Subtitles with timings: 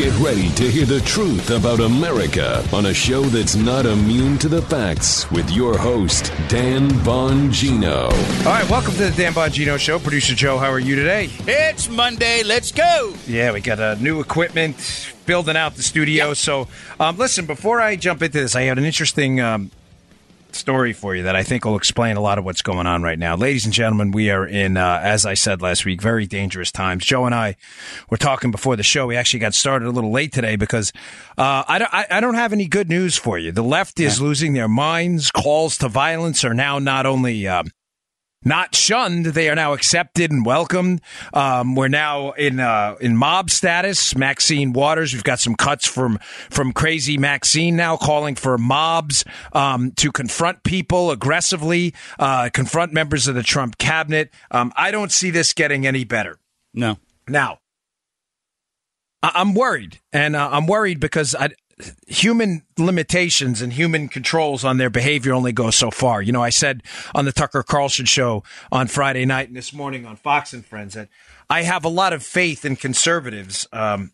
[0.00, 4.48] Get ready to hear the truth about America on a show that's not immune to
[4.48, 8.04] the facts with your host, Dan Bongino.
[8.06, 9.98] All right, welcome to the Dan Bongino Show.
[9.98, 11.28] Producer Joe, how are you today?
[11.40, 12.42] It's Monday.
[12.42, 13.12] Let's go.
[13.26, 16.32] Yeah, we got uh, new equipment, building out the studio.
[16.32, 16.66] So,
[16.98, 19.70] um, listen, before I jump into this, I have an interesting um,
[20.54, 23.18] story for you that I think will explain a lot of what's going on right
[23.18, 23.36] now.
[23.36, 27.04] Ladies and gentlemen, we are in, uh, as I said last week, very dangerous times.
[27.04, 27.56] Joe and I
[28.08, 29.06] were talking before the show.
[29.06, 30.92] We actually got started a little late today because
[31.38, 33.52] uh, I, don't, I, I don't have any good news for you.
[33.52, 35.30] The left is losing their minds.
[35.30, 37.46] Calls to violence are now not only.
[37.48, 37.70] Um,
[38.44, 39.26] not shunned.
[39.26, 41.02] They are now accepted and welcomed.
[41.34, 44.16] Um, we're now in uh, in mob status.
[44.16, 45.12] Maxine Waters.
[45.12, 46.18] We've got some cuts from
[46.48, 53.28] from crazy Maxine now calling for mobs um, to confront people aggressively, uh, confront members
[53.28, 54.30] of the Trump cabinet.
[54.50, 56.38] Um, I don't see this getting any better.
[56.72, 56.96] No.
[57.28, 57.58] Now,
[59.22, 61.50] I- I'm worried, and uh, I'm worried because I,
[62.06, 66.22] human limitations and human controls on their behavior only go so far.
[66.22, 66.82] You know, I said
[67.14, 70.94] on the Tucker Carlson show on Friday night and this morning on Fox and Friends
[70.94, 71.08] that
[71.48, 73.66] I have a lot of faith in conservatives.
[73.72, 74.12] Um,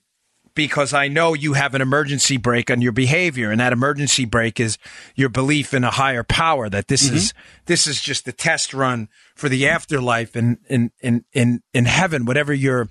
[0.56, 4.58] because I know you have an emergency brake on your behavior, and that emergency brake
[4.58, 4.78] is
[5.14, 6.68] your belief in a higher power.
[6.68, 7.32] That this is
[7.66, 12.24] this is just the test run for the afterlife in in in in, in heaven,
[12.24, 12.88] whatever your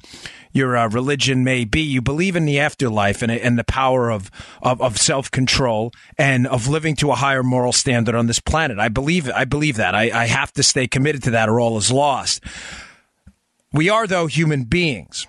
[0.55, 1.81] your uh, religion may be.
[1.81, 4.31] You believe in the afterlife and and the power of
[4.63, 8.79] of, of self control and of living to a higher moral standard on this planet.
[8.79, 9.93] I believe I believe that.
[9.93, 12.41] I, I have to stay committed to that, or all is lost.
[13.73, 15.27] We are though human beings.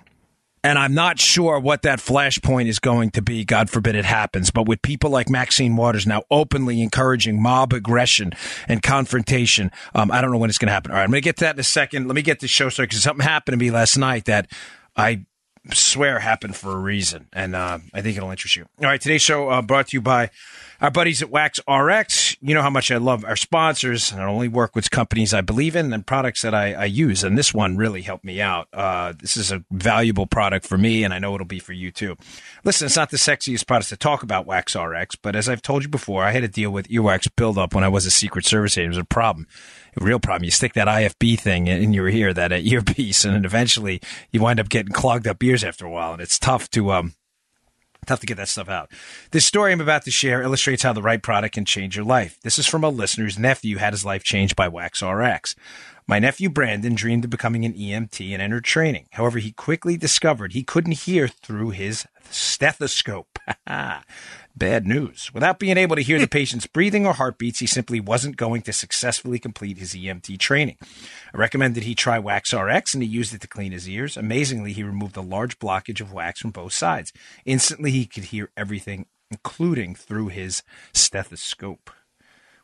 [0.63, 3.45] And I'm not sure what that flashpoint is going to be.
[3.45, 4.49] God forbid it happens.
[4.51, 8.33] But with people like Maxine Waters now openly encouraging mob aggression
[8.67, 10.91] and confrontation, um, I don't know when it's going to happen.
[10.91, 12.07] All right, I'm going to get to that in a second.
[12.07, 14.51] Let me get the show started because something happened to me last night that
[14.97, 15.25] I
[15.73, 18.65] swear happened for a reason, and uh, I think it'll interest you.
[18.79, 20.29] All right, today's show uh, brought to you by
[20.79, 22.37] our buddies at Wax RX.
[22.41, 25.41] You know how much I love our sponsors, and I only work with companies I
[25.41, 27.23] believe in and products that I, I use.
[27.23, 28.67] And this one really helped me out.
[28.71, 31.91] Uh, this is a valuable product for me, and I know it'll be for you
[31.91, 32.15] too.
[32.63, 35.83] Listen, it's not the sexiest product to talk about Wax RX, but as I've told
[35.83, 38.77] you before, I had to deal with earwax buildup when I was a Secret Service
[38.77, 38.93] agent.
[38.93, 39.47] It was a problem
[40.03, 40.45] real problem.
[40.45, 44.59] You stick that IFB thing in your ear, that uh, earpiece, and eventually you wind
[44.59, 47.13] up getting clogged up ears after a while, and it's tough to um
[48.05, 48.89] tough to get that stuff out.
[49.31, 52.39] This story I'm about to share illustrates how the right product can change your life.
[52.41, 55.55] This is from a listener's nephew had his life changed by Wax RX.
[56.07, 59.07] My nephew Brandon dreamed of becoming an EMT and entered training.
[59.11, 63.39] However, he quickly discovered he couldn't hear through his stethoscope.
[64.57, 65.31] Bad news.
[65.35, 68.73] Without being able to hear the patient's breathing or heartbeats, he simply wasn't going to
[68.73, 70.77] successfully complete his EMT training.
[71.31, 74.17] I recommended he try Wax RX and he used it to clean his ears.
[74.17, 77.13] Amazingly, he removed a large blockage of wax from both sides.
[77.45, 81.91] Instantly, he could hear everything, including through his stethoscope.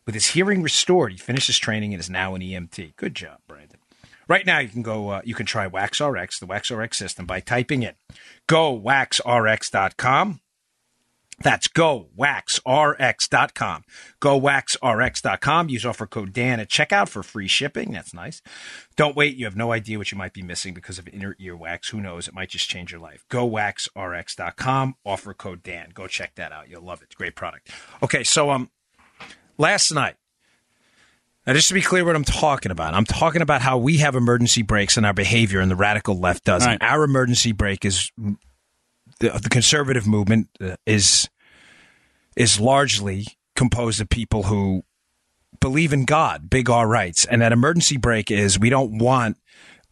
[0.07, 2.95] With his hearing restored, he finished his training and is now an EMT.
[2.95, 3.77] Good job, Brandon.
[4.27, 5.09] Right now, you can go.
[5.09, 7.93] Uh, you can try Wax RX, the Wax RX system, by typing in
[8.47, 10.39] gowaxrx.com.
[11.41, 13.83] That's gowaxrx.com.
[14.21, 15.69] Gowaxrx.com.
[15.69, 17.91] Use offer code Dan at checkout for free shipping.
[17.91, 18.41] That's nice.
[18.95, 19.35] Don't wait.
[19.35, 21.89] You have no idea what you might be missing because of inner ear wax.
[21.89, 22.27] Who knows?
[22.27, 23.25] It might just change your life.
[23.29, 24.95] Gowaxrx.com.
[25.05, 25.91] Offer code Dan.
[25.93, 26.69] Go check that out.
[26.69, 27.15] You'll love it.
[27.15, 27.69] Great product.
[28.01, 28.69] Okay, so um,
[29.57, 30.15] last night.
[31.45, 34.15] Now, just to be clear, what I'm talking about, I'm talking about how we have
[34.15, 36.69] emergency brakes and our behavior, and the radical left doesn't.
[36.69, 36.81] Right.
[36.81, 38.13] Our emergency brake is
[39.19, 41.29] the, the conservative movement uh, is
[42.35, 44.83] is largely composed of people who
[45.59, 49.37] believe in God, big R rights, and that emergency brake is we don't want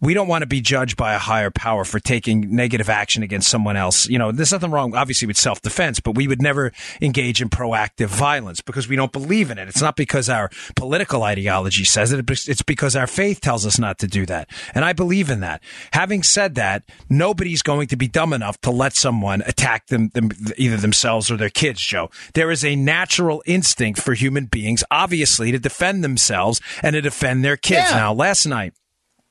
[0.02, 3.48] we don't want to be judged by a higher power for taking negative action against
[3.48, 4.10] someone else.
[4.10, 7.50] You know, there's nothing wrong, obviously, with self defense, but we would never engage in
[7.50, 9.68] proactive violence because we don't believe in it.
[9.70, 14.00] It's not because our political ideology says it, it's because our faith tells us not
[14.00, 14.50] to do that.
[14.74, 15.62] And I believe in that.
[15.94, 20.32] Having said that, nobody's going to be dumb enough to let someone attack them, them
[20.58, 22.10] either themselves or their kids, Joe.
[22.34, 27.46] There is a natural instinct for human beings, obviously, to defend themselves and to defend
[27.46, 27.92] their kids.
[27.92, 27.98] Yeah.
[27.98, 28.74] Now, last night,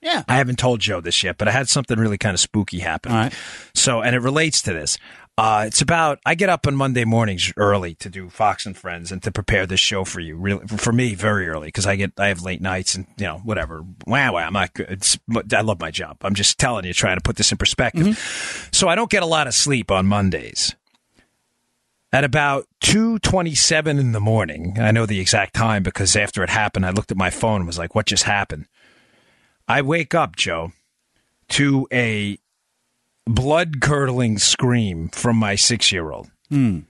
[0.03, 0.25] Yeah.
[0.29, 3.13] I haven't told Joe this yet, but I had something really kind of spooky happen.
[3.13, 3.35] Right.
[3.75, 4.99] So, and it relates to this.
[5.39, 9.11] Uh, it's about I get up on Monday mornings early to do Fox and Friends
[9.11, 10.37] and to prepare this show for you.
[10.37, 13.39] Really, for me, very early because I get I have late nights and you know
[13.39, 13.83] whatever.
[14.07, 14.91] Wow, wow, I'm not good.
[14.91, 15.19] It's,
[15.55, 16.19] I love my job.
[16.21, 18.69] I'm just telling you, trying to put this in perspective.
[18.71, 20.75] So I don't get a lot of sleep on Mondays.
[22.13, 26.85] At about 2:27 in the morning, I know the exact time because after it happened,
[26.85, 28.67] I looked at my phone and was like, "What just happened?"
[29.71, 30.73] I wake up, Joe,
[31.51, 32.39] to a
[33.25, 36.29] blood curdling scream from my six year old.
[36.49, 36.81] Hmm.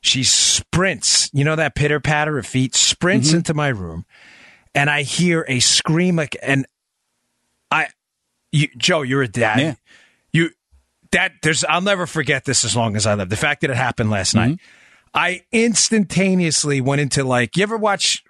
[0.00, 3.38] She sprints, you know, that pitter patter of feet, sprints mm-hmm.
[3.38, 4.06] into my room,
[4.72, 6.64] and I hear a scream like, and
[7.72, 7.88] I,
[8.52, 9.58] you, Joe, you're a dad.
[9.58, 9.74] Yeah.
[10.32, 10.50] You,
[11.10, 13.30] that, there's, I'll never forget this as long as I live.
[13.30, 14.52] The fact that it happened last night.
[14.52, 15.10] Mm-hmm.
[15.12, 18.22] I instantaneously went into like, you ever watch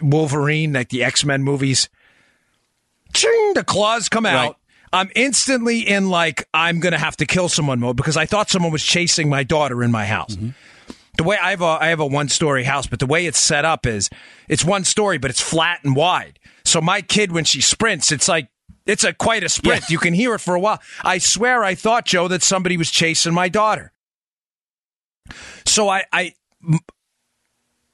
[0.00, 1.88] Wolverine, like the X Men movies?
[3.12, 4.34] Ching, the claws come out.
[4.34, 4.56] Right.
[4.92, 8.72] I'm instantly in like I'm gonna have to kill someone mode because I thought someone
[8.72, 10.36] was chasing my daughter in my house.
[10.36, 10.50] Mm-hmm.
[11.16, 13.38] The way I have a I have a one story house, but the way it's
[13.38, 14.10] set up is
[14.48, 16.38] it's one story, but it's flat and wide.
[16.64, 18.48] So my kid, when she sprints, it's like
[18.86, 19.88] it's a quite a sprint.
[19.88, 20.80] You can hear it for a while.
[21.02, 23.92] I swear, I thought Joe that somebody was chasing my daughter.
[25.64, 26.34] So I I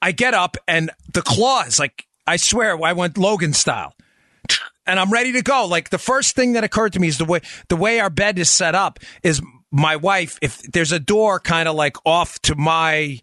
[0.00, 3.94] I get up and the claws, like I swear, I went Logan style,
[4.88, 5.66] and I'm ready to go.
[5.66, 8.38] Like the first thing that occurred to me is the way the way our bed
[8.38, 9.40] is set up is
[9.70, 10.38] my wife.
[10.42, 13.20] If there's a door kind of like off to my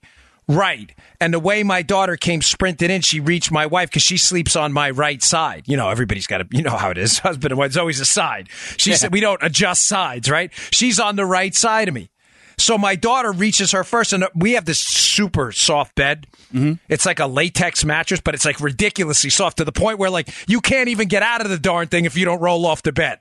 [0.47, 4.17] right, and the way my daughter came sprinting in, she reached my wife because she
[4.17, 5.63] sleeps on my right side.
[5.65, 7.19] You know, everybody's got to, you know how it is.
[7.25, 8.50] Husband and wife, it's always a side.
[8.77, 10.51] She said we don't adjust sides, right?
[10.71, 12.09] She's on the right side of me.
[12.57, 16.28] So my daughter reaches her first, and we have this super soft bed.
[16.54, 16.74] Mm-hmm.
[16.90, 20.30] It's like a latex mattress, but it's like ridiculously soft to the point where like
[20.48, 22.92] you can't even get out of the darn thing if you don't roll off the
[22.92, 23.19] bed.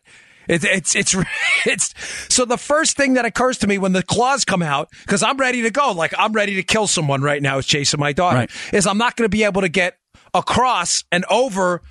[0.49, 1.17] It, it's it's
[1.67, 1.95] it's
[2.33, 5.37] so the first thing that occurs to me when the claws come out because I'm
[5.37, 8.39] ready to go, like I'm ready to kill someone right now, is chasing my daughter.
[8.39, 8.51] Right.
[8.73, 9.99] Is I'm not going to be able to get
[10.33, 11.83] across and over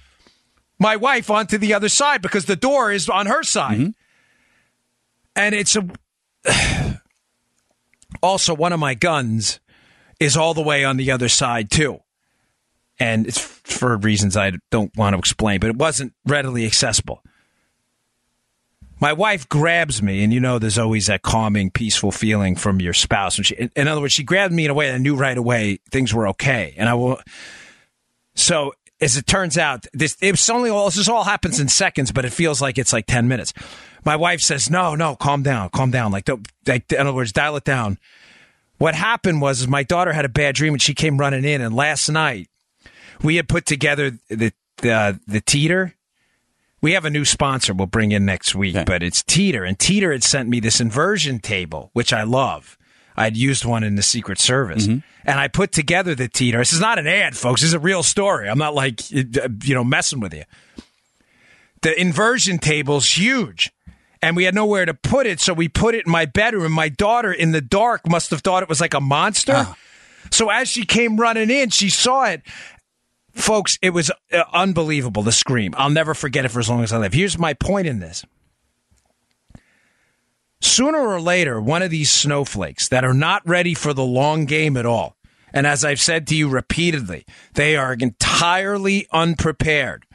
[0.80, 3.90] my wife onto the other side because the door is on her side, mm-hmm.
[5.36, 5.88] and it's a
[8.24, 9.60] also one of my guns
[10.20, 12.00] is all the way on the other side too.
[13.00, 17.22] And it's for reasons i don't want to explain but it wasn't readily accessible.
[19.00, 22.94] My wife grabs me and you know there's always that calming peaceful feeling from your
[22.94, 23.38] spouse.
[23.38, 25.38] And she, in- other words she grabbed me in a way that i knew right
[25.38, 26.74] away things were okay.
[26.78, 27.20] And i will
[28.36, 32.26] so as it turns out, this it's only all this all happens in seconds, but
[32.26, 33.54] it feels like it's like ten minutes.
[34.06, 37.32] My wife says, "No, no, calm down, calm down." Like, don't, like in other words,
[37.32, 37.98] dial it down.
[38.78, 41.62] What happened was is my daughter had a bad dream and she came running in,
[41.62, 42.50] and last night
[43.22, 45.96] we had put together the the uh, the teeter.
[46.82, 48.84] We have a new sponsor we'll bring in next week, Okay.
[48.84, 52.78] but it's Teeter, and Teeter had sent me this inversion table, which I love.
[53.16, 55.00] I'd used one in the Secret Service, mm-hmm.
[55.24, 56.58] and I put together the Teeter.
[56.58, 57.62] This is not an ad, folks.
[57.62, 58.50] This is a real story.
[58.50, 60.44] I'm not like you know messing with you.
[61.84, 63.72] The inversion table's huge,
[64.24, 66.72] and we had nowhere to put it, so we put it in my bedroom.
[66.72, 69.68] My daughter, in the dark, must have thought it was like a monster.
[70.32, 72.42] So as she came running in, she saw it.
[73.34, 75.74] Folks, it was uh, unbelievable, the scream.
[75.78, 77.12] I'll never forget it for as long as I live.
[77.12, 78.24] Here's my point in this.
[80.62, 84.78] Sooner or later, one of these snowflakes that are not ready for the long game
[84.78, 85.18] at all,
[85.52, 87.26] and as I've said to you repeatedly,
[87.56, 90.06] they are entirely unprepared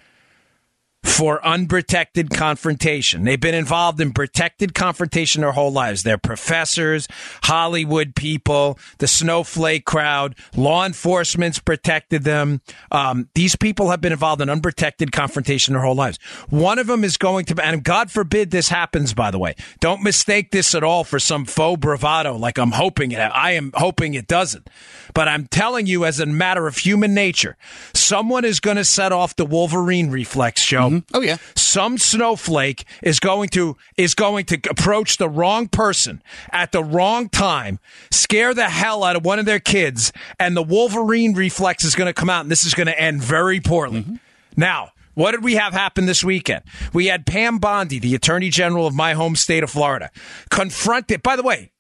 [1.09, 3.25] for unprotected confrontation.
[3.25, 6.03] They've been involved in protected confrontation their whole lives.
[6.03, 7.09] They're professors,
[7.43, 12.61] Hollywood people, the snowflake crowd, law enforcement's protected them.
[12.93, 16.19] Um, these people have been involved in unprotected confrontation their whole lives.
[16.51, 19.55] One of them is going to, and God forbid this happens, by the way.
[19.81, 23.19] Don't mistake this at all for some faux bravado like I'm hoping it.
[23.19, 24.69] I am hoping it doesn't.
[25.15, 27.57] But I'm telling you, as a matter of human nature,
[27.95, 30.98] someone is going to set off the Wolverine reflex show.
[31.03, 31.17] Mm-hmm.
[31.17, 31.39] Oh, yeah.
[31.57, 37.29] Some snowflake is going to is going to approach the wrong person at the wrong
[37.29, 37.79] time,
[38.11, 42.09] scare the hell out of one of their kids, and the Wolverine reflex is going
[42.09, 44.03] to come out, and this is going to end very poorly.
[44.03, 44.17] Mm-hmm.
[44.57, 44.93] Now.
[45.15, 46.63] What did we have happen this weekend?
[46.93, 50.13] We had Pam Bondi, the Attorney General of my home state of Florida,
[50.49, 51.25] confronted.
[51.25, 51.73] By the way,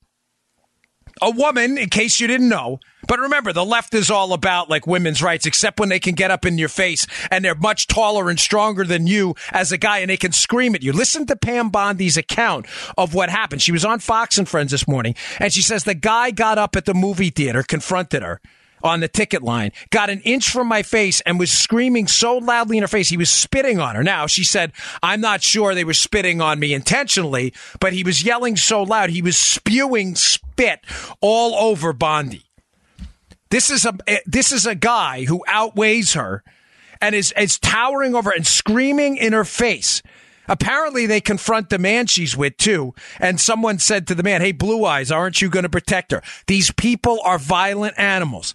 [1.21, 2.81] a woman, in case you didn't know.
[3.07, 6.31] But remember, the left is all about like women's rights, except when they can get
[6.31, 9.99] up in your face and they're much taller and stronger than you as a guy
[9.99, 10.93] and they can scream at you.
[10.93, 13.63] Listen to Pam Bondi's account of what happened.
[13.63, 16.77] She was on Fox and Friends this morning and she says the guy got up
[16.77, 18.41] at the movie theater, confronted her
[18.83, 22.77] on the ticket line, got an inch from my face and was screaming so loudly
[22.77, 24.05] in her face, he was spitting on her.
[24.05, 24.73] Now, she said,
[25.03, 29.11] I'm not sure they were spitting on me intentionally, but he was yelling so loud,
[29.11, 30.15] he was spewing
[30.59, 30.81] spit
[31.21, 32.43] all over Bondi.
[33.51, 36.43] This is a eh, this is a guy who outweighs her
[37.01, 40.03] and is is towering over and screaming in her face.
[40.49, 44.53] Apparently, they confront the man she's with too, and someone said to the man, "Hey,
[44.53, 48.55] Blue Eyes, aren't you going to protect her?" These people are violent animals.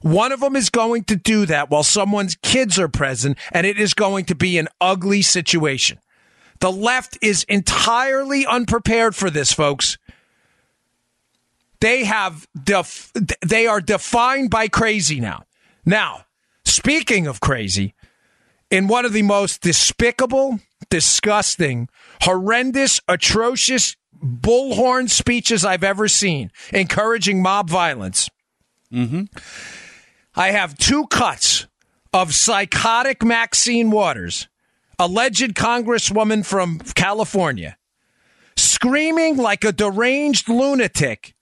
[0.00, 3.78] One of them is going to do that while someone's kids are present, and it
[3.78, 5.98] is going to be an ugly situation.
[6.60, 9.98] The left is entirely unprepared for this, folks.
[11.84, 13.12] They have def-
[13.42, 15.44] they are defined by crazy now.
[15.84, 16.24] Now,
[16.64, 17.94] speaking of crazy,
[18.70, 21.90] in one of the most despicable, disgusting,
[22.22, 28.30] horrendous, atrocious bullhorn speeches I've ever seen, encouraging mob violence.
[28.90, 29.24] Mm-hmm.
[30.34, 31.66] I have two cuts
[32.14, 34.48] of psychotic Maxine Waters,
[34.98, 37.76] alleged congresswoman from California,
[38.56, 41.33] screaming like a deranged lunatic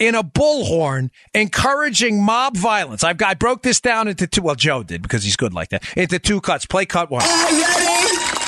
[0.00, 3.04] in a bullhorn, encouraging mob violence.
[3.04, 4.42] I've got, I broke this down into two.
[4.42, 5.84] Well, Joe did because he's good like that.
[5.96, 6.66] Into two cuts.
[6.66, 7.22] Play cut one.
[7.22, 7.60] Already,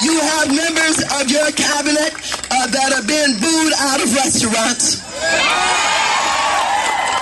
[0.02, 2.10] you have members of your cabinet
[2.50, 5.04] uh, that are being booed out of restaurants.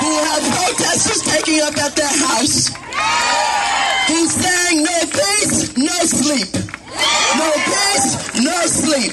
[0.01, 2.71] Who have protesters taking up at their house.
[4.09, 6.80] Who's saying no peace, no sleep.
[7.37, 9.13] No peace, no sleep.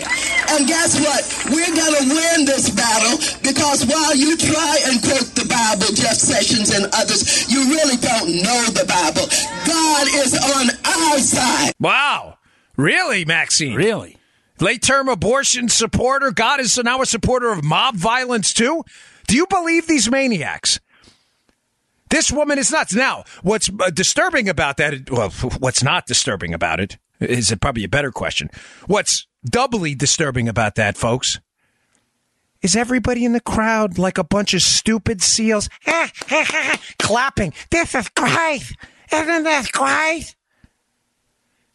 [0.49, 1.21] And guess what?
[1.51, 6.15] We're going to win this battle because while you try and quote the Bible, Jeff
[6.15, 9.27] Sessions and others, you really don't know the Bible.
[9.67, 11.73] God is on our side.
[11.79, 12.37] Wow.
[12.77, 13.75] Really, Maxine?
[13.75, 14.17] Really?
[14.59, 16.31] Late term abortion supporter.
[16.31, 18.83] God is now a supporter of mob violence, too?
[19.27, 20.79] Do you believe these maniacs?
[22.09, 22.95] This woman is nuts.
[22.95, 25.11] Now, what's uh, disturbing about that?
[25.11, 25.29] Well,
[25.59, 28.49] what's not disturbing about it is it probably a better question.
[28.85, 31.39] What's doubly disturbing about that, folks,
[32.61, 35.69] is everybody in the crowd like a bunch of stupid seals
[36.99, 37.53] clapping.
[37.69, 38.63] This is great.
[39.11, 40.35] Isn't this great?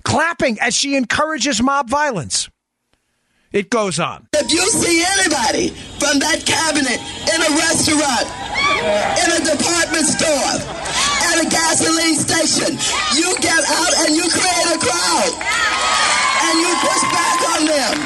[0.04, 2.48] Clapping as she encourages mob violence.
[3.52, 4.28] It goes on.
[4.32, 5.68] If you see anybody
[6.00, 8.26] from that cabinet in a restaurant,
[9.22, 10.54] in a department store,
[11.28, 12.78] at a gasoline station,
[13.16, 15.32] you get out and you create a crowd.
[16.44, 17.96] And you push back on them.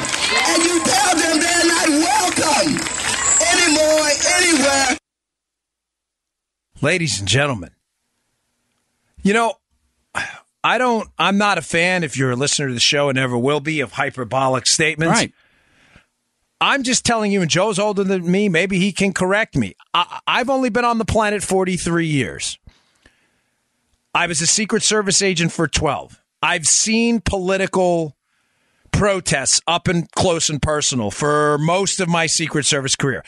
[0.47, 2.79] And you tell them they're not welcome
[3.51, 4.97] anymore, anywhere.
[6.81, 7.71] Ladies and gentlemen,
[9.23, 9.55] you know,
[10.63, 13.37] I don't, I'm not a fan, if you're a listener to the show and never
[13.37, 15.19] will be, of hyperbolic statements.
[15.19, 15.33] Right.
[16.59, 18.49] I'm just telling you, and Joe's older than me.
[18.49, 19.75] Maybe he can correct me.
[19.93, 22.57] I, I've only been on the planet 43 years.
[24.13, 26.21] I was a Secret Service agent for 12.
[26.41, 28.15] I've seen political
[28.91, 33.23] protests up and close and personal for most of my Secret Service career.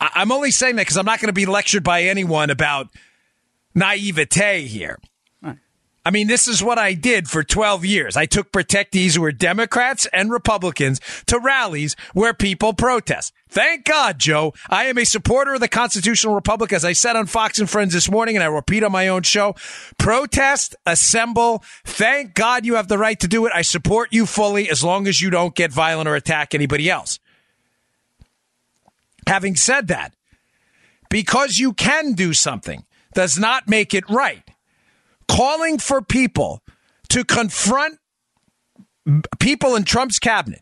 [0.00, 2.88] I, I'm only saying that because I'm not going to be lectured by anyone about
[3.74, 4.98] naivete here.
[6.04, 8.16] I mean, this is what I did for 12 years.
[8.16, 13.32] I took protectees who were Democrats and Republicans to rallies where people protest.
[13.48, 14.52] Thank God, Joe.
[14.68, 17.92] I am a supporter of the constitutional republic, as I said on Fox and Friends
[17.92, 19.54] this morning, and I repeat on my own show.
[19.96, 21.62] Protest, assemble.
[21.84, 23.52] Thank God you have the right to do it.
[23.54, 27.20] I support you fully as long as you don't get violent or attack anybody else.
[29.28, 30.16] Having said that,
[31.08, 34.51] because you can do something does not make it right
[35.32, 36.62] calling for people
[37.08, 37.98] to confront
[39.40, 40.61] people in Trump's cabinet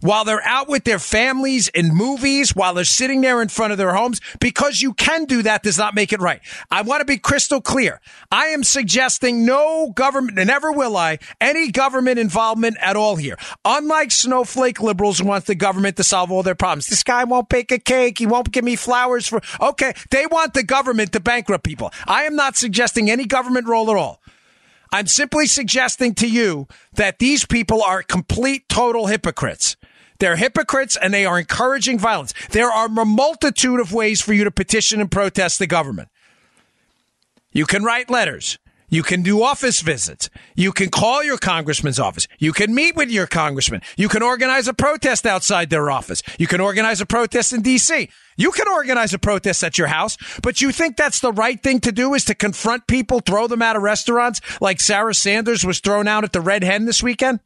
[0.00, 3.78] while they're out with their families in movies, while they're sitting there in front of
[3.78, 6.40] their homes, because you can do that does not make it right.
[6.70, 8.00] I want to be crystal clear.
[8.30, 13.36] I am suggesting no government, and never will I, any government involvement at all here.
[13.64, 16.86] Unlike snowflake liberals who want the government to solve all their problems.
[16.86, 18.18] This guy won't bake a cake.
[18.18, 19.94] He won't give me flowers for, okay.
[20.10, 21.92] They want the government to bankrupt people.
[22.06, 24.20] I am not suggesting any government role at all.
[24.90, 29.76] I'm simply suggesting to you that these people are complete, total hypocrites.
[30.18, 32.34] They're hypocrites and they are encouraging violence.
[32.50, 36.08] There are a multitude of ways for you to petition and protest the government.
[37.52, 38.58] You can write letters.
[38.90, 40.30] You can do office visits.
[40.54, 42.26] You can call your congressman's office.
[42.38, 43.82] You can meet with your congressman.
[43.98, 46.22] You can organize a protest outside their office.
[46.38, 48.08] You can organize a protest in DC.
[48.38, 51.80] You can organize a protest at your house, but you think that's the right thing
[51.80, 55.80] to do is to confront people, throw them out of restaurants like Sarah Sanders was
[55.80, 57.40] thrown out at the Red Hen this weekend?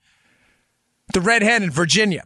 [1.12, 2.22] The Red Hen in Virginia.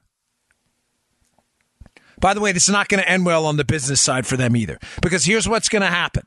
[2.27, 4.37] By the way, this is not going to end well on the business side for
[4.37, 6.25] them either, because here's what's going to happen.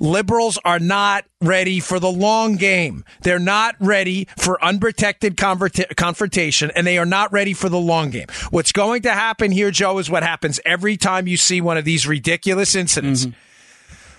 [0.00, 3.04] Liberals are not ready for the long game.
[3.20, 8.10] They're not ready for unprotected convert- confrontation, and they are not ready for the long
[8.10, 8.26] game.
[8.50, 11.84] What's going to happen here, Joe, is what happens every time you see one of
[11.84, 13.26] these ridiculous incidents.
[13.26, 13.36] Mm-hmm.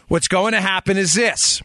[0.07, 1.61] What's going to happen is this.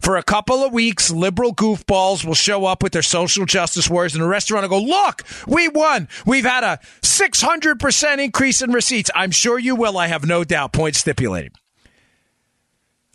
[0.00, 4.16] For a couple of weeks, liberal goofballs will show up with their social justice warriors
[4.16, 6.08] in a restaurant and go, Look, we won.
[6.24, 9.10] We've had a 600% increase in receipts.
[9.14, 9.98] I'm sure you will.
[9.98, 10.72] I have no doubt.
[10.72, 11.59] Point stipulated.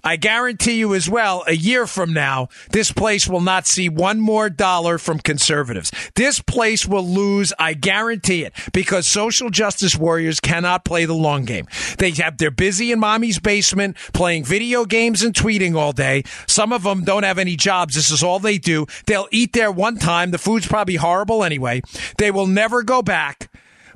[0.05, 4.19] I guarantee you as well, a year from now, this place will not see one
[4.19, 5.91] more dollar from conservatives.
[6.13, 11.43] This place will lose, I guarantee it, because social justice warriors cannot play the long
[11.43, 11.65] game.
[11.97, 16.21] They have, they're busy in mommy's basement playing video games and tweeting all day.
[16.45, 17.95] Some of them don't have any jobs.
[17.95, 18.85] This is all they do.
[19.07, 20.29] They'll eat there one time.
[20.29, 21.81] The food's probably horrible anyway.
[22.19, 23.49] They will never go back,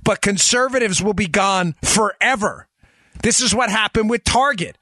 [0.03, 2.67] but conservatives will be gone forever.
[3.21, 4.75] This is what happened with Target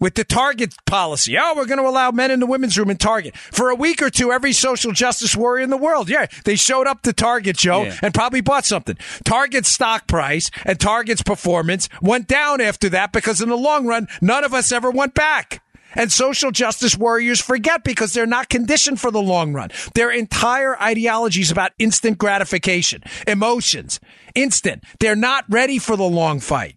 [0.00, 1.36] with the Target policy.
[1.38, 3.36] Oh, we're going to allow men in the women's room in Target.
[3.36, 6.86] For a week or two, every social justice warrior in the world, yeah, they showed
[6.86, 7.96] up to Target, Joe, Yeah.
[8.02, 8.96] and probably bought something.
[9.24, 14.08] Target's stock price and Target's performance went down after that because in the long run,
[14.20, 15.62] none of us ever went back.
[15.92, 19.70] And social justice warriors forget because they're not conditioned for the long run.
[19.94, 23.98] Their entire ideology is about instant gratification, emotions,
[24.36, 24.84] instant.
[25.00, 26.76] They're not ready for the long fight.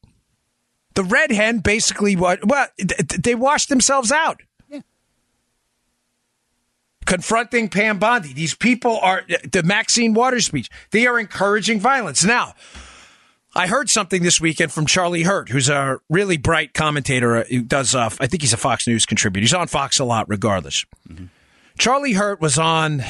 [0.95, 4.41] The red hen basically what well th- th- they washed themselves out.
[7.05, 8.33] Confronting Pam Bondi.
[8.33, 10.69] These people are the Maxine Waters speech.
[10.91, 12.23] They are encouraging violence.
[12.23, 12.53] Now,
[13.53, 17.61] I heard something this weekend from Charlie Hurt, who's a really bright commentator uh, who
[17.61, 19.43] does uh, I think he's a Fox News contributor.
[19.43, 20.85] He's on Fox a lot regardless.
[21.77, 23.03] Charlie Hurt was on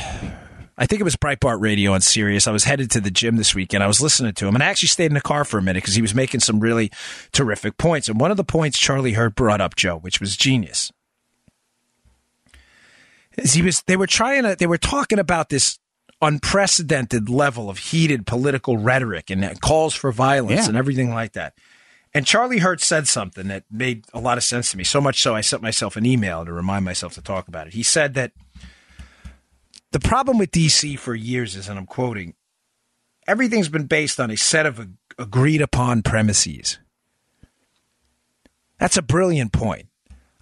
[0.78, 2.48] I think it was Breitbart Radio on Sirius.
[2.48, 3.84] I was headed to the gym this weekend.
[3.84, 5.84] I was listening to him, and I actually stayed in the car for a minute
[5.84, 6.92] because he was making some really
[7.32, 8.10] terrific points.
[8.10, 10.92] And one of the points Charlie Hurt brought up, Joe, which was genius,
[13.38, 15.78] is he was they were trying to they were talking about this
[16.22, 20.70] unprecedented level of heated political rhetoric and calls for violence Yeah.
[20.70, 21.54] and everything like that.
[22.16, 24.84] And Charlie Hurt said something that made a lot of sense to me.
[24.84, 27.74] So much so, I sent myself an email to remind myself to talk about it.
[27.74, 28.32] He said that
[29.94, 32.34] the problem with DC for years is, and I'm quoting,
[33.28, 36.80] everything's been based on a set of agreed upon premises.
[38.80, 39.88] That's a brilliant point.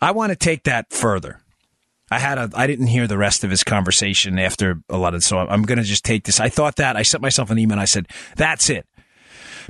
[0.02, 1.42] I want to take that further.
[2.10, 5.24] I had a I didn't hear the rest of his conversation after a lot of
[5.24, 6.40] so I'm going to just take this.
[6.40, 7.80] I thought that I sent myself an email.
[7.80, 8.86] I said that's it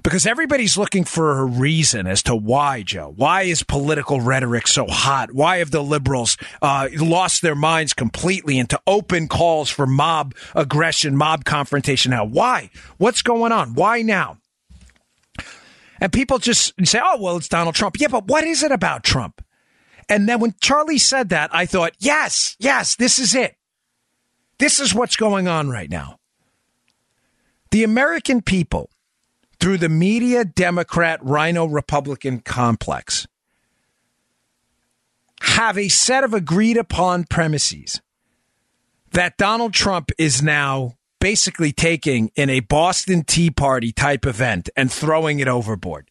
[0.03, 3.13] because everybody's looking for a reason as to why, Joe.
[3.15, 5.33] Why is political rhetoric so hot?
[5.33, 11.15] Why have the liberals uh, lost their minds completely into open calls for mob aggression,
[11.15, 12.25] mob confrontation now?
[12.25, 12.69] Why?
[12.97, 13.73] What's going on?
[13.73, 14.37] Why now?
[15.99, 17.95] And people just say, oh, well, it's Donald Trump.
[17.99, 19.43] Yeah, but what is it about Trump?
[20.09, 23.55] And then when Charlie said that, I thought, yes, yes, this is it.
[24.57, 26.19] This is what's going on right now.
[27.69, 28.89] The American people
[29.61, 33.27] through the media Democrat Rhino Republican complex
[35.41, 38.01] have a set of agreed upon premises
[39.11, 44.91] that Donald Trump is now basically taking in a Boston Tea Party type event and
[44.91, 46.07] throwing it overboard.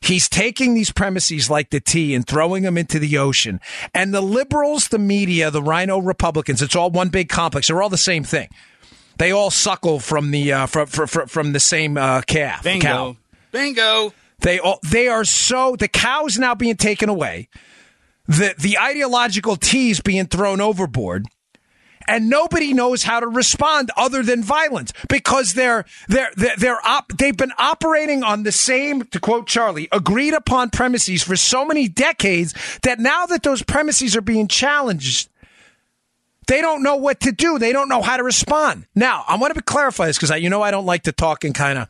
[0.00, 3.60] He's taking these premises like the tea and throwing them into the ocean.
[3.92, 7.66] And the liberals, the media, the Rhino Republicans, it's all one big complex.
[7.68, 8.48] They're all the same thing.
[9.20, 12.64] They all suckle from the uh, from, from from the same uh, calf.
[12.64, 12.86] Bingo.
[12.86, 13.16] Cow.
[13.52, 14.14] Bingo.
[14.38, 17.50] They all they are so the cow's now being taken away.
[18.26, 21.26] The the ideological tea's being thrown overboard.
[22.08, 27.12] And nobody knows how to respond other than violence because they're they're they're, they're op-
[27.18, 31.88] they've been operating on the same to quote Charlie agreed upon premises for so many
[31.88, 32.54] decades
[32.84, 35.29] that now that those premises are being challenged
[36.50, 37.60] they don't know what to do.
[37.60, 38.86] They don't know how to respond.
[38.96, 41.52] Now, I want to clarify this because you know, I don't like to talk in
[41.52, 41.88] kind of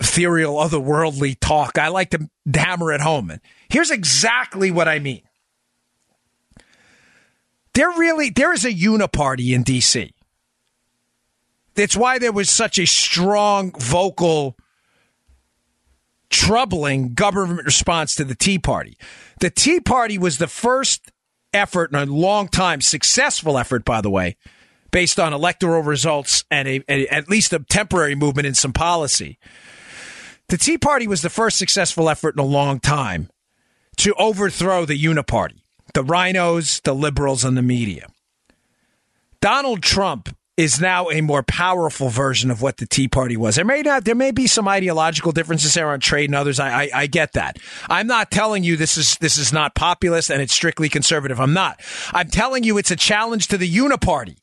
[0.00, 1.78] ethereal, otherworldly talk.
[1.78, 3.30] I like to hammer it home.
[3.30, 5.22] And here's exactly what I mean.
[7.74, 10.12] There really, there is a uniparty in D.C.
[11.76, 14.56] That's why there was such a strong, vocal,
[16.30, 18.98] troubling government response to the Tea Party.
[19.38, 21.12] The Tea Party was the first
[21.52, 24.36] effort in a long time, successful effort, by the way,
[24.90, 29.38] based on electoral results and a, a- at least a temporary movement in some policy.
[30.48, 33.28] The Tea Party was the first successful effort in a long time
[33.98, 35.60] to overthrow the Uniparty,
[35.94, 38.06] the rhinos, the liberals, and the media.
[39.40, 43.54] Donald Trump is now a more powerful version of what the Tea Party was.
[43.54, 46.58] There may not, there may be some ideological differences there on trade and others.
[46.58, 47.58] I, I, I get that.
[47.88, 51.38] I'm not telling you this is this is not populist and it's strictly conservative.
[51.38, 51.80] I'm not.
[52.12, 54.36] I'm telling you it's a challenge to the Uniparty.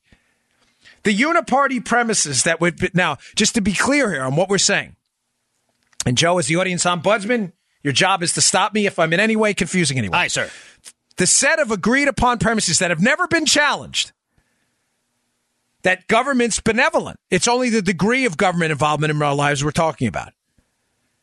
[1.02, 4.56] The Uniparty premises that would be, now just to be clear here on what we're
[4.56, 4.96] saying.
[6.06, 7.52] And Joe, as the audience ombudsman,
[7.82, 10.48] your job is to stop me if I'm in any way confusing anyone Aye, sir.
[11.18, 14.12] the set of agreed upon premises that have never been challenged
[15.86, 17.20] that government's benevolent.
[17.30, 20.32] It's only the degree of government involvement in our lives we're talking about.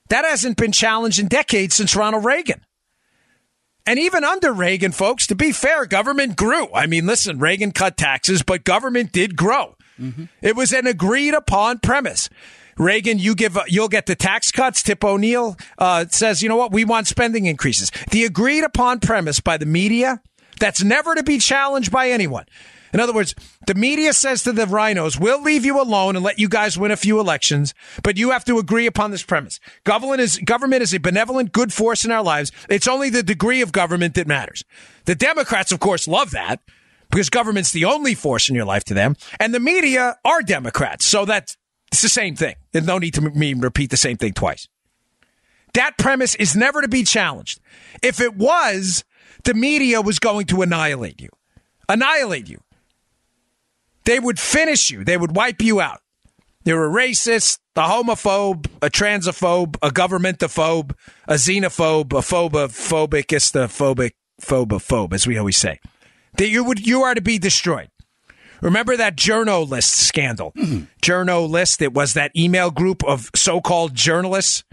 [0.08, 2.62] That hasn't been challenged in decades since Ronald Reagan.
[3.86, 6.73] And even under Reagan, folks, to be fair, government grew.
[6.73, 9.76] I mean, listen, Reagan cut taxes, but government did grow.
[9.99, 10.26] Mm-hmm.
[10.41, 12.30] It was an agreed upon premise.
[12.78, 14.82] Reagan, you give, you'll get the tax cuts.
[14.82, 16.71] Tip O'Neill uh, says, you know what?
[16.71, 17.91] We want spending increases.
[18.12, 20.21] The agreed upon premise by the media
[20.62, 22.45] that's never to be challenged by anyone.
[22.93, 23.34] In other words,
[23.65, 26.91] the media says to the rhinos, we'll leave you alone and let you guys win
[26.91, 29.60] a few elections, but you have to agree upon this premise.
[29.84, 32.51] Government is, government is a benevolent, good force in our lives.
[32.69, 34.63] It's only the degree of government that matters.
[35.06, 36.62] The Democrats, of course, love that
[37.10, 39.15] because government's the only force in your life to them.
[39.39, 41.06] And the media are Democrats.
[41.06, 41.58] So that's
[41.91, 42.56] it's the same thing.
[42.71, 44.67] There's no need to me repeat the same thing twice.
[45.75, 47.60] That premise is never to be challenged.
[48.01, 49.03] If it was,
[49.43, 51.29] the media was going to annihilate you.
[51.88, 52.62] Annihilate you.
[54.06, 55.04] They would finish you.
[55.04, 56.02] They would wipe you out.
[56.66, 60.96] You're a racist, a homophobe, a transphobe, a governmentophobe,
[61.28, 64.12] a xenophobe, a phobophobic, phobic,
[64.42, 65.80] phobophobe, as we always say.
[66.38, 67.89] That you would you are to be destroyed.
[68.62, 70.54] Remember that journalist scandal?
[70.54, 70.86] Mm-hmm.
[71.02, 71.82] Journo list.
[71.82, 74.63] It was that email group of so-called journalists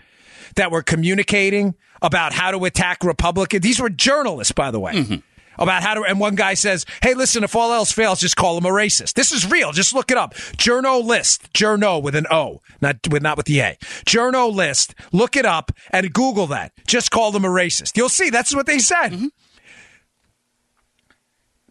[0.54, 3.62] that were communicating about how to attack Republicans.
[3.62, 4.92] These were journalists, by the way.
[4.94, 5.16] Mm-hmm
[5.60, 8.58] about how to, and one guy says, Hey, listen, if all else fails, just call
[8.58, 9.14] him a racist.
[9.14, 9.72] This is real.
[9.72, 10.34] Just look it up.
[10.34, 13.76] Journo list, Journo with an O, not with, not with the A.
[14.06, 14.94] Journo list.
[15.12, 16.72] Look it up and Google that.
[16.86, 17.96] Just call them a racist.
[17.96, 18.30] You'll see.
[18.30, 19.10] That's what they said.
[19.10, 19.26] Mm-hmm.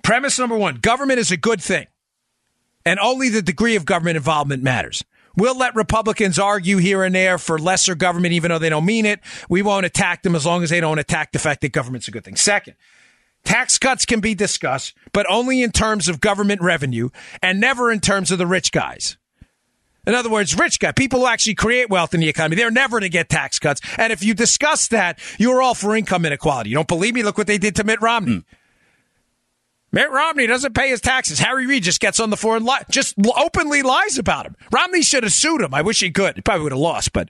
[0.04, 1.88] Premise number one government is a good thing,
[2.86, 5.04] and only the degree of government involvement matters.
[5.36, 9.06] We'll let Republicans argue here and there for lesser government, even though they don't mean
[9.06, 9.20] it.
[9.48, 12.12] We won't attack them as long as they don't attack the fact that government's a
[12.12, 12.36] good thing.
[12.36, 12.76] Second,
[13.44, 17.10] tax cuts can be discussed, but only in terms of government revenue
[17.42, 19.18] and never in terms of the rich guys.
[20.08, 23.00] In other words, rich guy, people who actually create wealth in the economy, they're never
[23.00, 23.82] to get tax cuts.
[23.98, 26.72] And if you discuss that, you're all for income inequality.
[26.72, 27.22] You don't believe me?
[27.22, 28.38] Look what they did to Mitt Romney.
[28.38, 28.46] Mm.
[29.92, 31.40] Mitt Romney doesn't pay his taxes.
[31.40, 34.56] Harry Reid just gets on the floor and li- just openly lies about him.
[34.72, 35.74] Romney should have sued him.
[35.74, 36.36] I wish he could.
[36.36, 37.30] He probably would have lost, but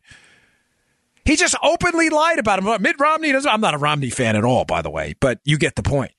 [1.30, 2.82] he just openly lied about him.
[2.82, 3.52] Mitt Romney doesn't.
[3.52, 6.12] I'm not a Romney fan at all, by the way, but you get the point.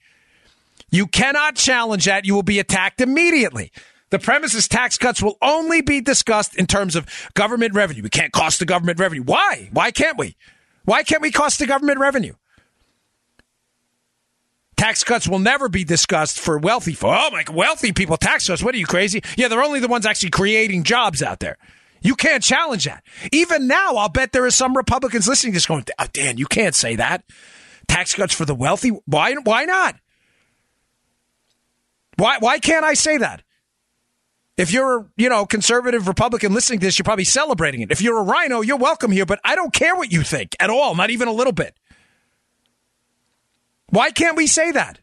[0.88, 2.25] You cannot challenge that.
[2.25, 3.73] You will be attacked immediately.
[4.11, 8.05] The premise is tax cuts will only be discussed in terms of government revenue.
[8.05, 9.25] We can't cost the government revenue.
[9.25, 9.68] Why?
[9.73, 10.37] Why can't we?
[10.85, 12.35] Why can't we cost the government revenue?
[14.77, 17.18] Tax cuts will never be discussed for wealthy folks.
[17.20, 18.62] Oh my, wealthy people tax cuts.
[18.62, 19.23] What are you crazy?
[19.37, 21.59] Yeah, they're only the ones actually creating jobs out there.
[22.02, 23.04] You can't challenge that.
[23.32, 26.74] Even now, I'll bet there are some Republicans listening just going, oh, Dan, you can't
[26.74, 27.24] say that.
[27.88, 28.90] Tax cuts for the wealthy.
[29.06, 29.34] Why?
[29.34, 29.96] Why not?
[32.16, 32.38] Why?
[32.38, 33.42] Why can't I say that?
[34.56, 37.90] If you're, you know, conservative Republican listening to this, you're probably celebrating it.
[37.90, 40.68] If you're a rhino, you're welcome here, but I don't care what you think at
[40.68, 41.74] all, not even a little bit.
[43.88, 45.00] Why can't we say that?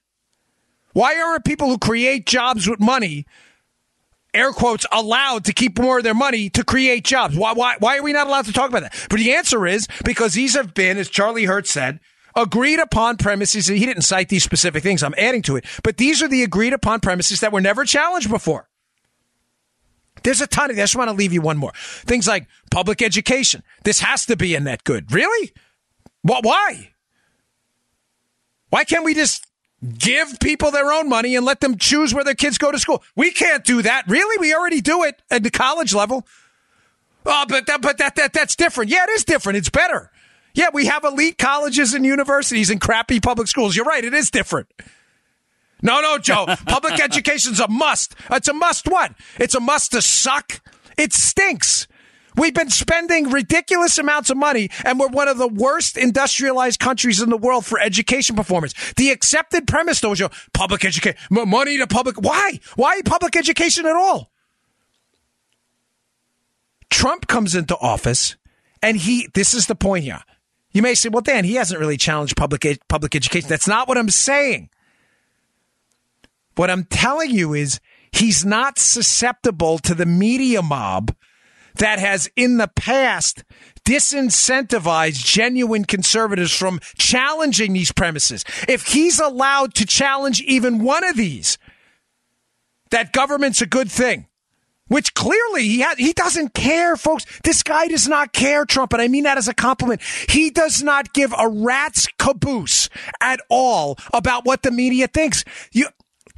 [0.93, 3.25] Why aren't people who create jobs with money,
[4.37, 7.35] air quotes, allowed to keep more of their money to create jobs?
[7.35, 9.07] Why, why, why are we not allowed to talk about that?
[9.09, 11.99] But the answer is because these have been, as Charlie Hurt's said,
[12.35, 13.67] agreed upon premises.
[13.67, 15.01] He didn't cite these specific things.
[15.03, 15.65] I'm adding to it.
[15.83, 18.69] But these are the agreed upon premises that were never challenged before.
[20.23, 21.71] There's a ton of, I just want to leave you one more.
[21.75, 23.63] Things like public education.
[23.83, 25.11] This has to be a net good.
[25.11, 25.51] Really?
[26.21, 26.93] What, why?
[28.69, 29.46] Why can't we just
[29.97, 33.03] give people their own money and let them choose where their kids go to school?
[33.15, 34.07] We can't do that.
[34.07, 34.37] Really?
[34.39, 36.25] We already do it at the college level.
[37.25, 38.89] Oh, but that, but that, that, that's different.
[38.89, 39.57] Yeah, it is different.
[39.57, 40.11] It's better.
[40.53, 43.75] Yeah, we have elite colleges and universities and crappy public schools.
[43.75, 44.03] You're right.
[44.03, 44.67] It is different.
[45.81, 46.47] No, no, Joe.
[46.65, 48.15] Public education's a must.
[48.31, 49.13] It's a must what?
[49.37, 50.61] It's a must to suck.
[50.97, 51.87] It stinks.
[52.37, 57.19] We've been spending ridiculous amounts of money, and we're one of the worst industrialized countries
[57.19, 58.73] in the world for education performance.
[58.93, 62.21] The accepted premise, though, is you public education, money to public.
[62.21, 62.59] Why?
[62.75, 64.31] Why public education at all?
[66.91, 68.35] Trump comes into office,
[68.81, 69.27] and he.
[69.33, 70.21] This is the point here.
[70.71, 73.97] You may say, "Well, Dan, he hasn't really challenged public public education." That's not what
[73.97, 74.69] I'm saying.
[76.55, 77.79] What I'm telling you is
[78.11, 81.15] he's not susceptible to the media mob
[81.77, 83.43] that has in the past
[83.85, 88.43] disincentivized genuine conservatives from challenging these premises.
[88.67, 91.57] If he's allowed to challenge even one of these,
[92.91, 94.27] that government's a good thing.
[94.89, 97.25] Which clearly he has, he doesn't care, folks.
[97.43, 100.01] This guy does not care, Trump, and I mean that as a compliment.
[100.29, 102.87] He does not give a rat's caboose
[103.19, 105.43] at all about what the media thinks.
[105.73, 105.87] You,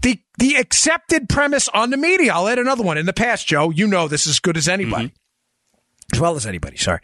[0.01, 2.33] the the accepted premise on the media.
[2.33, 2.97] I'll add another one.
[2.97, 5.09] In the past, Joe, you know this as good as anybody.
[5.09, 5.15] Mm-hmm
[6.13, 6.77] as well as anybody.
[6.77, 6.99] Sorry.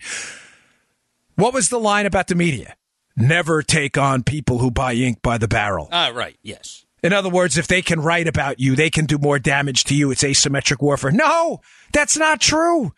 [1.36, 2.76] What was the line about the media?
[3.16, 5.88] never take on people who buy ink by the barrel.
[5.92, 6.38] Ah, right.
[6.42, 6.86] Yes.
[7.04, 9.96] In other words, if they can write about you, they can do more damage to
[9.96, 10.12] you.
[10.12, 11.12] It's asymmetric warfare.
[11.12, 11.62] No,
[11.94, 12.94] that's not true.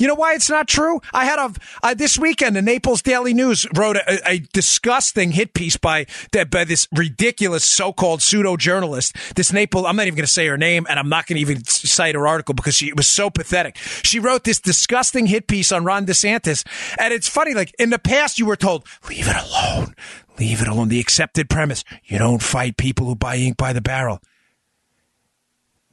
[0.00, 1.02] You know why it's not true?
[1.12, 5.52] I had a uh, this weekend the Naples Daily News wrote a, a disgusting hit
[5.52, 6.06] piece by
[6.50, 9.14] by this ridiculous so-called pseudo journalist.
[9.36, 11.42] This Naples, I'm not even going to say her name, and I'm not going to
[11.42, 13.76] even cite her article because she was so pathetic.
[13.76, 16.66] She wrote this disgusting hit piece on Ron DeSantis,
[16.98, 17.52] and it's funny.
[17.52, 19.94] Like in the past, you were told leave it alone,
[20.38, 20.88] leave it alone.
[20.88, 24.22] The accepted premise: you don't fight people who buy ink by the barrel.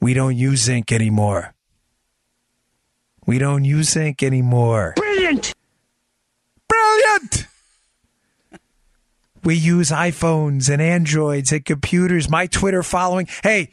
[0.00, 1.54] We don't use ink anymore.
[3.28, 4.94] We don't use ink anymore.
[4.96, 5.52] Brilliant!
[6.66, 7.46] Brilliant!
[9.44, 12.30] we use iPhones and Androids and computers.
[12.30, 13.28] My Twitter following.
[13.42, 13.68] Hey,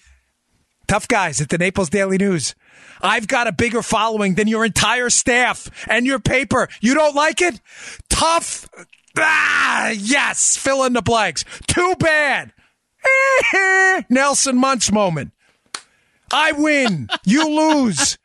[0.90, 2.54] tough guys at the Naples Daily News.
[3.02, 6.68] I've got a bigger following than your entire staff and your paper.
[6.82, 7.62] You don't like it?
[8.10, 8.68] Tough.
[9.18, 10.58] Ah, yes.
[10.58, 11.46] Fill in the blanks.
[11.66, 12.52] Too bad.
[14.10, 15.32] Nelson Muntz moment.
[16.30, 17.08] I win.
[17.24, 18.18] You lose.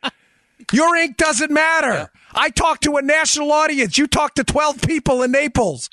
[0.72, 1.92] Your ink doesn't matter.
[1.92, 2.06] Yeah.
[2.32, 3.98] I talk to a national audience.
[3.98, 5.90] You talk to 12 people in Naples.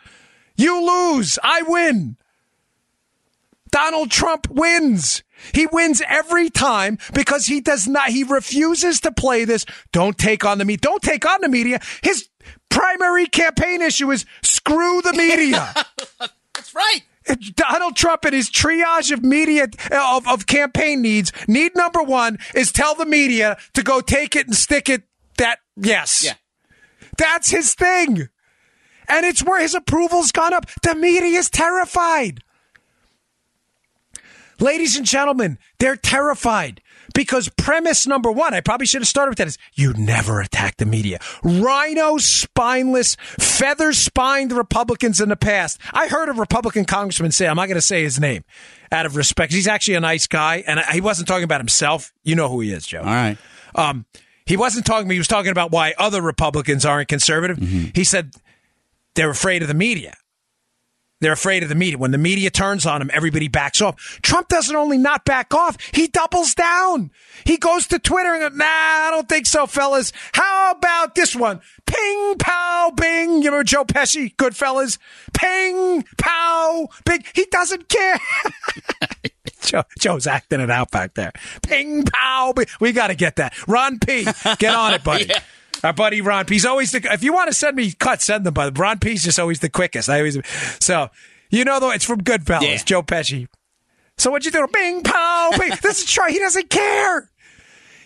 [0.56, 1.40] You lose.
[1.44, 2.18] I win.
[3.72, 5.24] Donald Trump wins.
[5.54, 9.66] He wins every time because he does not, he refuses to play this.
[9.92, 10.80] Don't take on the media.
[10.82, 11.80] Don't take on the media.
[12.02, 12.28] His
[12.70, 15.74] primary campaign issue is screw the media.
[16.56, 17.02] That's right.
[17.56, 21.32] Donald Trump and his triage of media of, of campaign needs.
[21.48, 25.04] Need number one is tell the media to go take it and stick it.
[25.38, 26.34] That yes, yeah,
[27.18, 28.30] that's his thing,
[29.08, 30.66] and it's where his approval's gone up.
[30.82, 32.42] The media is terrified.
[34.60, 36.82] Ladies and gentlemen, they're terrified.
[37.18, 40.78] Because premise number one, I probably should have started with that is you never attack
[40.78, 41.18] the media.
[41.42, 45.82] Rhino spineless, feather spined Republicans in the past.
[45.94, 48.44] I heard a Republican congressman say, I'm not going to say his name
[48.92, 49.52] out of respect.
[49.52, 52.14] He's actually a nice guy and he wasn't talking about himself.
[52.24, 53.00] You know who he is, Joe.
[53.00, 53.40] All right.
[53.74, 54.06] Um,
[54.46, 57.58] he wasn't talking, he was talking about why other Republicans aren't conservative.
[57.58, 57.90] Mm-hmm.
[57.96, 58.36] He said
[59.16, 60.14] they're afraid of the media.
[61.20, 61.98] They're afraid of the media.
[61.98, 63.96] When the media turns on him, everybody backs off.
[64.22, 67.12] Trump doesn't only not back off, he doubles down.
[67.44, 70.12] He goes to Twitter and goes, nah, I don't think so, fellas.
[70.34, 71.62] How about this one?
[71.86, 73.42] Ping, pow, bing.
[73.42, 74.98] You remember Joe Pesci, Goodfellas.
[75.34, 77.24] Ping, pow, bing.
[77.34, 78.20] He doesn't care.
[79.62, 81.32] Joe, Joe's acting it out back there.
[81.64, 82.68] Ping, pow, bing.
[82.80, 83.54] We got to get that.
[83.68, 84.26] Ron P,
[84.60, 85.26] get on it, buddy.
[85.30, 85.40] yeah.
[85.84, 87.02] Our buddy Ron P's always the.
[87.12, 88.54] If you want to send me cuts, send them.
[88.54, 90.10] But Ron P's just always the quickest.
[90.10, 90.38] I always
[90.80, 91.10] so
[91.50, 92.78] you know though it's from Goodfellas, yeah.
[92.78, 93.48] Joe Pesci.
[94.18, 94.68] So what'd you do?
[94.72, 95.52] Bing pow.
[95.58, 95.72] Bing.
[95.82, 96.32] this is try.
[96.32, 97.30] He doesn't care.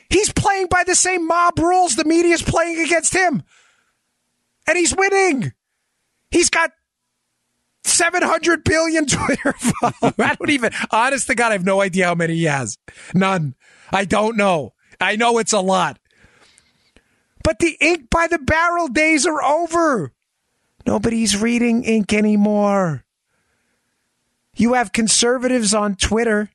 [0.10, 3.44] He's playing by the same mob rules the media's playing against him,
[4.68, 5.54] and he's winning.
[6.32, 6.72] He's got
[7.84, 10.16] 700 billion Twitter followers.
[10.20, 12.78] I don't even, honest to God, I have no idea how many he has.
[13.14, 13.56] None.
[13.92, 14.74] I don't know.
[15.00, 16.00] I know it's a lot.
[17.44, 20.12] But the ink by the barrel days are over.
[20.86, 23.04] Nobody's reading ink anymore.
[24.56, 26.50] You have conservatives on Twitter,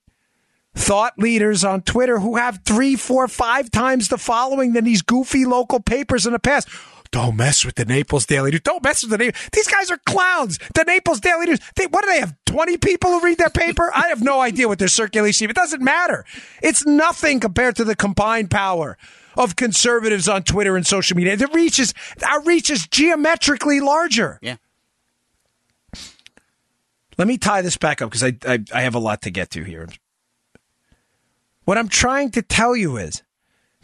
[0.74, 5.44] thought leaders on Twitter who have three, four, five times the following than these goofy
[5.44, 6.68] local papers in the past.
[7.10, 8.60] Don't mess with the Naples Daily News.
[8.62, 9.48] Don't mess with the Naples.
[9.52, 10.58] These guys are clowns.
[10.74, 11.60] The Naples Daily News.
[11.76, 12.34] They, what do they have?
[12.46, 13.90] 20 people who read their paper?
[13.94, 15.46] I have no idea what their circulation.
[15.46, 15.50] Is.
[15.50, 16.24] It doesn't matter.
[16.62, 18.98] It's nothing compared to the combined power
[19.36, 21.36] of conservatives on Twitter and social media.
[21.36, 21.92] The reach is
[22.26, 24.38] our reach is geometrically larger.
[24.42, 24.56] Yeah.
[27.18, 29.50] Let me tie this back up because I, I, I have a lot to get
[29.50, 29.88] to here.
[31.64, 33.22] What I'm trying to tell you is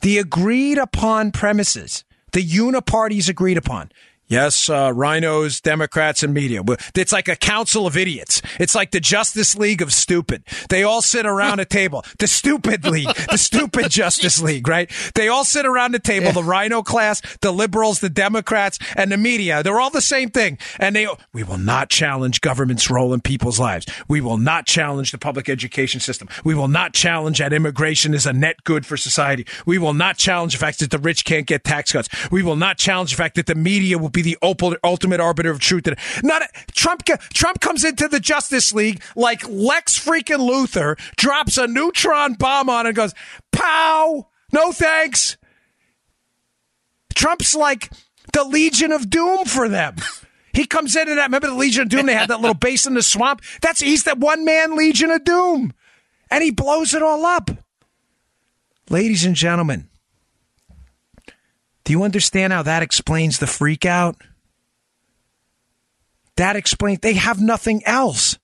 [0.03, 3.91] the agreed upon premises, the uniparties agreed upon.
[4.33, 6.63] Yes, uh, rhinos, Democrats, and media.
[6.95, 8.41] It's like a council of idiots.
[8.59, 10.43] It's like the Justice League of stupid.
[10.71, 12.03] They all sit around a table.
[12.23, 14.89] The stupid league, the stupid Justice League, right?
[15.17, 16.27] They all sit around the table.
[16.27, 16.33] Yeah.
[16.33, 19.63] The rhino class, the liberals, the Democrats, and the media.
[19.65, 20.59] They're all the same thing.
[20.79, 23.87] And they, we will not challenge government's role in people's lives.
[24.07, 26.29] We will not challenge the public education system.
[26.45, 29.45] We will not challenge that immigration is a net good for society.
[29.67, 32.09] We will not challenge the fact that the rich can't get tax cuts.
[32.31, 35.87] We will not challenge the fact that the media will the ultimate arbiter of truth.
[36.23, 36.43] Not
[36.75, 37.05] Trump.
[37.35, 42.87] Trump comes into the Justice League like Lex freaking Luthor, drops a neutron bomb on
[42.87, 43.15] and goes,
[43.53, 44.29] "Pow!
[44.53, 45.37] No thanks."
[47.15, 47.91] Trump's like
[48.33, 49.97] the Legion of Doom for them.
[50.55, 51.25] He comes into that.
[51.25, 52.05] Remember the Legion of Doom?
[52.05, 53.41] They had that little base in the swamp.
[53.63, 55.73] That's he's that one man Legion of Doom,
[56.31, 57.51] and he blows it all up.
[58.91, 59.89] Ladies and gentlemen,
[61.85, 64.17] do you understand how that explains the freak out?
[66.37, 68.39] That explains they have nothing else.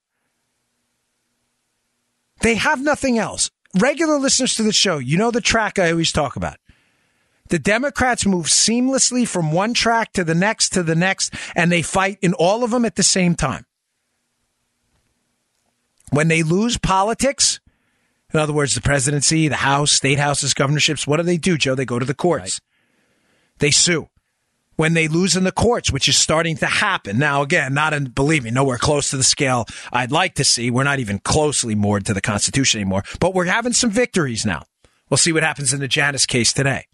[2.40, 3.50] They have nothing else.
[3.78, 6.56] Regular listeners to the show, you know the track I always talk about.
[7.48, 11.82] The Democrats move seamlessly from one track to the next to the next, and they
[11.82, 13.64] fight in all of them at the same time.
[16.10, 17.60] When they lose politics,
[18.32, 21.74] in other words, the presidency, the House, state houses, governorships, what do they do, Joe?
[21.74, 22.60] They go to the courts.
[23.58, 24.08] They sue.
[24.76, 27.18] When they lose in the courts, which is starting to happen.
[27.18, 30.70] Now, again, not in, believe me, nowhere close to the scale I'd like to see.
[30.70, 34.62] We're not even closely moored to the Constitution anymore, but we're having some victories now.
[35.10, 36.84] We'll see what happens in the Janus case today.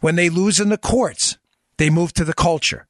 [0.00, 1.38] When they lose in the courts,
[1.76, 2.87] they move to the culture.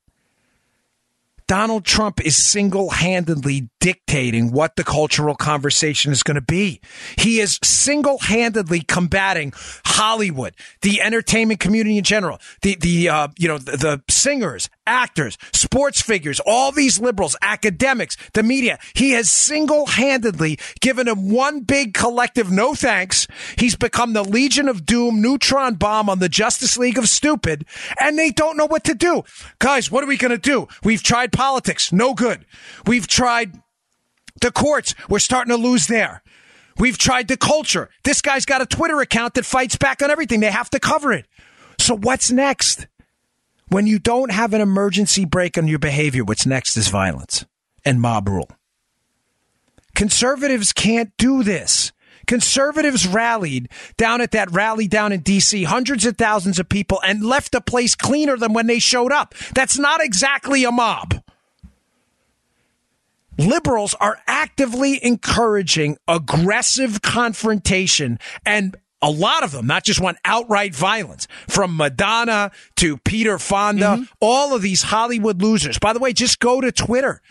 [1.48, 6.78] Donald Trump is single handedly dictating what the cultural conversation is going to be.
[7.16, 9.54] He is single handedly combating
[9.86, 15.38] Hollywood, the entertainment community in general, the, the, uh, you know, the, the singers, actors,
[15.52, 18.78] sports figures, all these liberals, academics, the media.
[18.92, 23.26] He has single handedly given them one big collective no thanks.
[23.56, 27.64] He's become the Legion of Doom neutron bomb on the Justice League of Stupid,
[27.98, 29.24] and they don't know what to do.
[29.60, 30.68] Guys, what are we going to do?
[30.84, 31.92] We've tried politics.
[31.92, 32.44] No good.
[32.84, 33.62] We've tried
[34.40, 34.96] the courts.
[35.08, 36.20] We're starting to lose there.
[36.78, 37.90] We've tried the culture.
[38.02, 40.40] This guy's got a Twitter account that fights back on everything.
[40.40, 41.26] They have to cover it.
[41.78, 42.88] So what's next?
[43.68, 47.44] When you don't have an emergency brake on your behavior, what's next is violence
[47.84, 48.50] and mob rule.
[49.94, 51.92] Conservatives can't do this.
[52.26, 57.24] Conservatives rallied down at that rally down in DC, hundreds of thousands of people, and
[57.24, 59.34] left the place cleaner than when they showed up.
[59.54, 61.22] That's not exactly a mob.
[63.38, 70.74] Liberals are actively encouraging aggressive confrontation and a lot of them, not just one outright
[70.74, 74.02] violence from Madonna to Peter Fonda, mm-hmm.
[74.20, 75.78] all of these Hollywood losers.
[75.78, 77.22] By the way, just go to Twitter.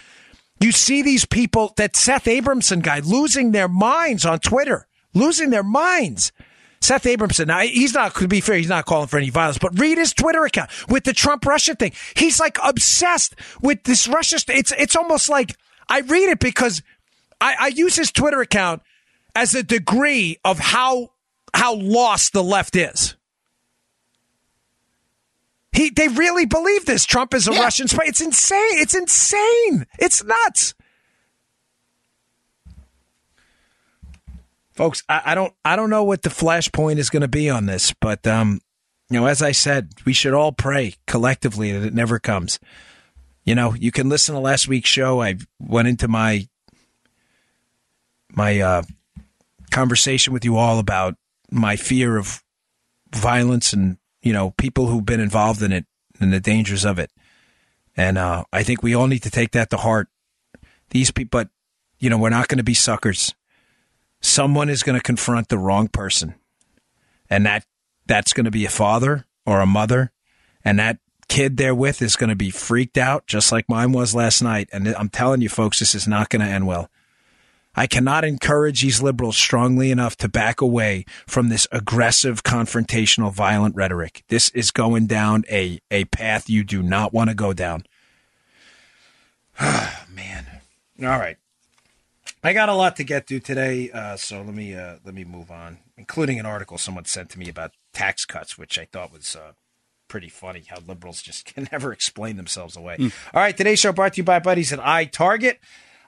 [0.59, 5.63] You see these people, that Seth Abramson guy, losing their minds on Twitter, losing their
[5.63, 6.31] minds.
[6.79, 9.77] Seth Abramson, now he's not, to be fair, he's not calling for any violence, but
[9.77, 11.91] read his Twitter account with the Trump Russia thing.
[12.15, 14.37] He's like obsessed with this Russia.
[14.47, 15.57] It's, it's almost like
[15.89, 16.81] I read it because
[17.39, 18.81] I, I use his Twitter account
[19.35, 21.11] as a degree of how,
[21.53, 23.15] how lost the left is.
[25.71, 27.05] He, they really believe this.
[27.05, 27.61] Trump is a yeah.
[27.61, 28.05] Russian spy.
[28.07, 28.79] It's insane.
[28.79, 29.85] It's insane.
[29.99, 30.73] It's nuts.
[34.73, 37.67] Folks, I, I don't, I don't know what the flashpoint is going to be on
[37.67, 38.61] this, but um,
[39.09, 42.59] you know, as I said, we should all pray collectively that it never comes.
[43.47, 45.21] You know, you can listen to last week's show.
[45.21, 46.49] I went into my
[48.29, 48.83] my uh,
[49.71, 51.15] conversation with you all about
[51.49, 52.43] my fear of
[53.15, 55.85] violence and you know people who've been involved in it
[56.19, 57.09] and the dangers of it.
[57.95, 60.09] And uh, I think we all need to take that to heart.
[60.89, 61.49] These people, but
[61.99, 63.33] you know, we're not going to be suckers.
[64.19, 66.35] Someone is going to confront the wrong person,
[67.29, 67.65] and that
[68.07, 70.11] that's going to be a father or a mother,
[70.65, 74.15] and that kid there with is going to be freaked out, just like mine was
[74.15, 74.69] last night.
[74.71, 76.89] And I'm telling you, folks, this is not going to end well.
[77.75, 83.75] I cannot encourage these liberals strongly enough to back away from this aggressive, confrontational, violent
[83.75, 84.23] rhetoric.
[84.29, 87.83] This is going down a, a path you do not want to go down.
[89.59, 90.47] Man.
[91.01, 91.37] All right.
[92.43, 95.23] I got a lot to get to today, uh, so let me uh, let me
[95.25, 99.11] move on, including an article someone sent to me about tax cuts, which I thought
[99.11, 99.51] was uh,
[100.07, 102.97] pretty funny how liberals just can never explain themselves away.
[102.97, 103.13] Mm.
[103.33, 105.57] All right, today's show brought to you by buddies at iTarget.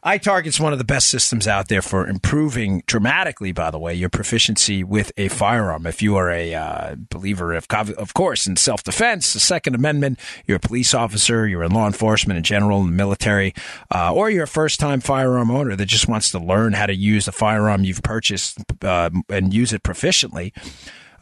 [0.06, 4.10] iTarget's one of the best systems out there for improving dramatically, by the way, your
[4.10, 5.86] proficiency with a firearm.
[5.86, 10.20] If you are a uh, believer, of, of course, in self defense, the Second Amendment,
[10.48, 13.54] you're a police officer, you're in law enforcement in general, in the military,
[13.94, 16.96] uh, or you're a first time firearm owner that just wants to learn how to
[16.96, 20.54] use the firearm you've purchased uh, and use it proficiently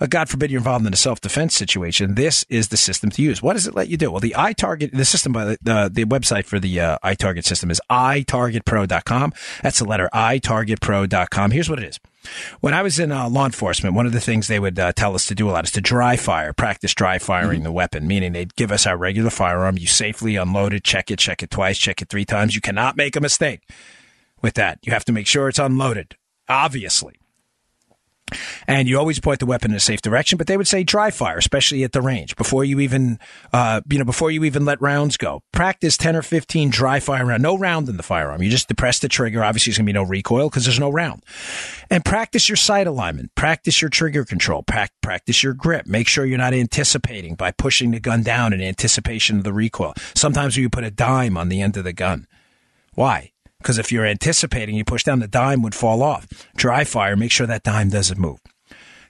[0.05, 3.41] God forbid you're involved in a self defense situation, this is the system to use.
[3.41, 4.11] What does it let you do?
[4.11, 7.71] Well, the iTarget, the system by the, the, the website for the uh, iTarget system
[7.71, 9.33] is itargetpro.com.
[9.63, 11.51] That's the letter itargetpro.com.
[11.51, 11.99] Here's what it is.
[12.59, 15.15] When I was in uh, law enforcement, one of the things they would uh, tell
[15.15, 17.63] us to do a lot is to dry fire, practice dry firing mm-hmm.
[17.63, 19.77] the weapon, meaning they'd give us our regular firearm.
[19.77, 22.55] You safely unload it, check it, check it twice, check it three times.
[22.55, 23.61] You cannot make a mistake
[24.41, 24.79] with that.
[24.83, 26.17] You have to make sure it's unloaded,
[26.49, 27.15] obviously.
[28.67, 31.11] And you always point the weapon in a safe direction, but they would say dry
[31.11, 33.19] fire, especially at the range, before you even,
[33.53, 35.41] uh, you know, before you even let rounds go.
[35.53, 37.41] Practice 10 or 15 dry fire rounds.
[37.41, 38.41] No round in the firearm.
[38.41, 39.43] You just depress the trigger.
[39.43, 41.23] Obviously, there's going to be no recoil because there's no round.
[41.89, 43.33] And practice your sight alignment.
[43.35, 44.63] Practice your trigger control.
[44.63, 45.87] Pra- practice your grip.
[45.87, 49.93] Make sure you're not anticipating by pushing the gun down in anticipation of the recoil.
[50.15, 52.27] Sometimes you put a dime on the end of the gun.
[52.93, 53.31] Why?
[53.59, 56.27] Because if you're anticipating, you push down, the dime would fall off.
[56.55, 58.39] Dry fire, make sure that dime doesn't move.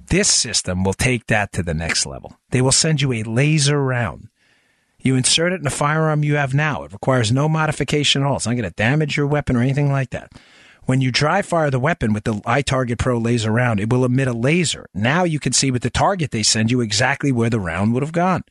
[0.10, 2.38] This system will take that to the next level.
[2.52, 4.30] They will send you a laser round.
[5.00, 6.84] You insert it in a firearm you have now.
[6.84, 8.38] It requires no modification at all.
[8.38, 10.32] It's not going to damage your weapon or anything like that.
[10.86, 14.30] When you dry fire the weapon with the iTarget Pro laser round, it will emit
[14.30, 14.88] a laser.
[14.94, 18.04] Now you can see with the target they send you exactly where the round would
[18.04, 18.46] have gone.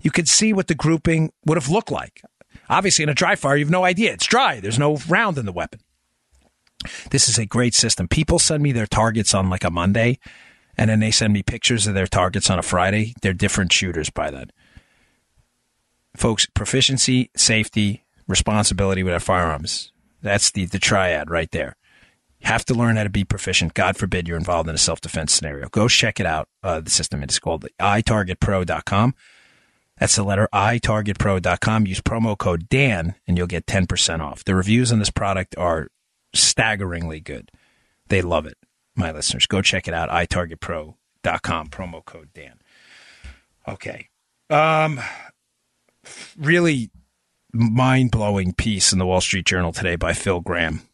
[0.00, 2.22] You can see what the grouping would have looked like.
[2.68, 4.12] Obviously, in a dry fire, you have no idea.
[4.12, 4.60] It's dry.
[4.60, 5.80] There's no round in the weapon.
[7.10, 8.08] This is a great system.
[8.08, 10.18] People send me their targets on like a Monday,
[10.76, 13.14] and then they send me pictures of their targets on a Friday.
[13.22, 14.50] They're different shooters by then.
[16.16, 19.92] Folks, proficiency, safety, responsibility with our firearms.
[20.22, 21.76] That's the, the triad right there.
[22.40, 23.74] You have to learn how to be proficient.
[23.74, 25.68] God forbid you're involved in a self defense scenario.
[25.68, 26.48] Go check it out.
[26.62, 29.14] Uh, the system it's called itargetpro.com.
[30.00, 31.86] That's the letter itargetpro.com.
[31.86, 34.44] Use promo code Dan and you'll get 10% off.
[34.44, 35.88] The reviews on this product are
[36.34, 37.50] staggeringly good.
[38.08, 38.56] They love it,
[38.94, 39.46] my listeners.
[39.46, 40.08] Go check it out.
[40.08, 42.60] itargetpro.com, promo code Dan.
[43.66, 44.08] Okay.
[44.50, 45.00] Um,
[46.38, 46.90] really
[47.52, 50.87] mind blowing piece in the Wall Street Journal today by Phil Gramm.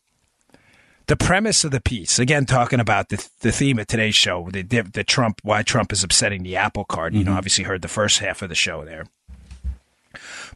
[1.06, 4.62] The premise of the piece, again, talking about the, the theme of today's show, the,
[4.62, 7.12] the Trump, why Trump is upsetting the apple cart.
[7.12, 7.18] Mm-hmm.
[7.18, 7.38] You know, mm-hmm.
[7.38, 9.04] obviously heard the first half of the show there.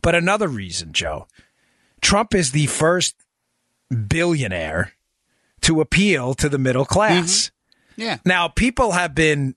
[0.01, 1.27] But another reason, Joe,
[2.01, 3.17] Trump is the first
[4.09, 4.93] billionaire
[5.63, 7.51] to appeal to the middle class.
[7.97, 8.03] Mm-hmm.
[8.03, 8.19] Yeah.
[8.25, 9.55] Now, people have been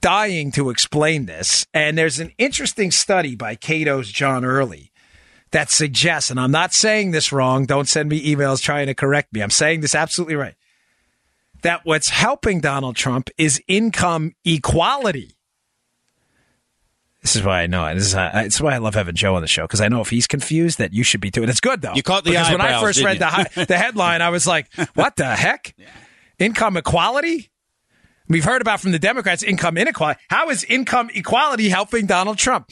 [0.00, 4.89] dying to explain this, and there's an interesting study by Cato's John Early
[5.52, 9.32] that suggests, and I'm not saying this wrong, don't send me emails trying to correct
[9.32, 9.40] me.
[9.40, 10.54] I'm saying this absolutely right.
[11.62, 15.34] That what's helping Donald Trump is income equality.
[17.22, 17.96] This is why I know it.
[17.96, 20.08] This is, it's why I love having Joe on the show because I know if
[20.08, 21.42] he's confused, that you should be too.
[21.42, 21.92] And it's good though.
[21.94, 24.72] You caught the because eyebrows, when I first read the, the headline, I was like,
[24.94, 25.74] "What the heck?
[25.76, 25.88] Yeah.
[26.38, 27.50] Income equality?"
[28.26, 30.20] We've heard about from the Democrats income inequality.
[30.30, 32.70] How is income equality helping Donald Trump?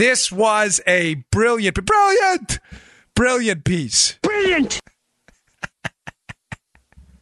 [0.00, 2.58] This was a brilliant, brilliant,
[3.14, 4.18] brilliant piece.
[4.22, 4.80] Brilliant.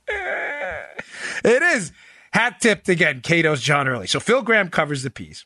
[0.09, 1.91] it is.
[2.31, 4.07] Hat tipped again, Cato's John Early.
[4.07, 5.45] So Phil Gramm covers the piece.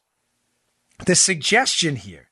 [1.07, 2.29] The suggestion here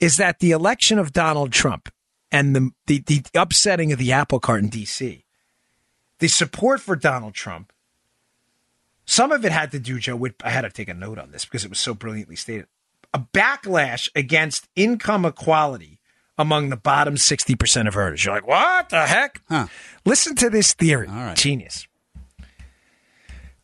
[0.00, 1.90] is that the election of Donald Trump
[2.32, 5.24] and the, the, the upsetting of the apple cart in D.C.,
[6.18, 7.72] the support for Donald Trump,
[9.06, 11.30] some of it had to do, Joe, with, I had to take a note on
[11.30, 12.66] this because it was so brilliantly stated
[13.12, 16.00] a backlash against income equality
[16.38, 18.24] among the bottom 60% of earners.
[18.24, 19.42] You're like, what the heck?
[19.48, 19.66] Huh.
[20.04, 21.08] Listen to this theory.
[21.34, 21.86] Genius.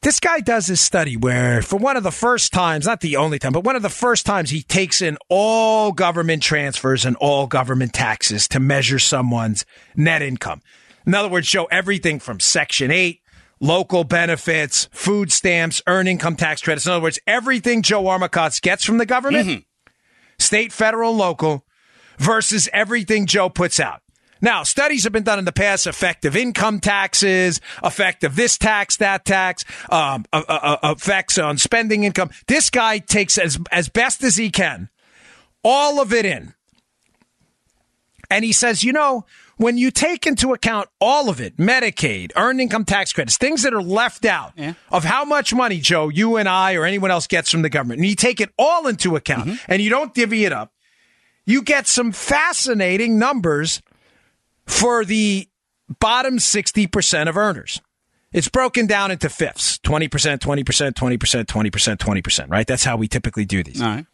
[0.02, 3.38] This guy does his study where, for one of the first times, not the only
[3.38, 7.46] time, but one of the first times, he takes in all government transfers and all
[7.46, 9.64] government taxes to measure someone's
[9.96, 10.60] net income.
[11.06, 13.20] In other words, show everything from Section 8
[13.60, 16.86] local benefits, food stamps, earned income tax credits.
[16.86, 19.92] In other words, everything Joe Armacost gets from the government, mm-hmm.
[20.38, 21.64] state, federal, local,
[22.18, 24.02] versus everything Joe puts out.
[24.42, 28.98] Now, studies have been done in the past, effective income taxes, effect of this tax,
[28.98, 32.30] that tax, um, uh, uh, uh, effects on spending income.
[32.46, 34.90] This guy takes as, as best as he can
[35.66, 36.54] all of it in.
[38.30, 39.24] And he says, you know,
[39.56, 43.72] when you take into account all of it, Medicaid, earned income tax credits, things that
[43.72, 44.74] are left out yeah.
[44.90, 48.00] of how much money, Joe, you and I or anyone else gets from the government,
[48.00, 49.72] and you take it all into account mm-hmm.
[49.72, 50.72] and you don't divvy it up,
[51.46, 53.80] you get some fascinating numbers
[54.66, 55.48] for the
[56.00, 57.80] bottom 60% of earners.
[58.32, 62.66] It's broken down into fifths 20%, 20%, 20%, 20%, 20%, right?
[62.66, 63.80] That's how we typically do these.
[63.80, 64.06] All right.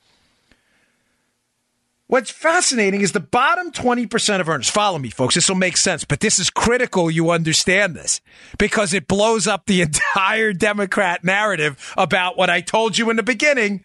[2.12, 4.68] What's fascinating is the bottom 20% of earners.
[4.68, 5.34] Follow me, folks.
[5.34, 8.20] This will make sense, but this is critical you understand this
[8.58, 13.22] because it blows up the entire Democrat narrative about what I told you in the
[13.22, 13.82] beginning.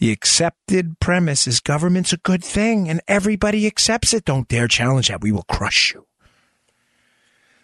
[0.00, 4.26] The accepted premise is government's a good thing and everybody accepts it.
[4.26, 5.22] Don't dare challenge that.
[5.22, 6.06] We will crush you.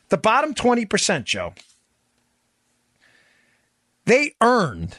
[0.08, 1.52] The bottom 20%, Joe,
[4.06, 4.96] they earned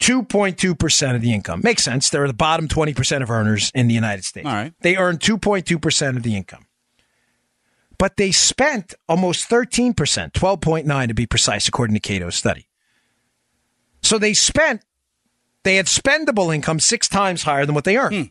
[0.00, 1.60] 2.2% of the income.
[1.62, 2.08] Makes sense.
[2.08, 4.46] They're the bottom 20% of earners in the United States.
[4.46, 4.72] All right.
[4.80, 6.66] They earn 2.2% of the income.
[7.98, 12.66] but they spent almost 13%, 12.9 to be precise, according to Cato's study.
[14.02, 14.82] So they spent,
[15.64, 18.14] they had spendable income six times higher than what they earned.
[18.16, 18.22] Hmm.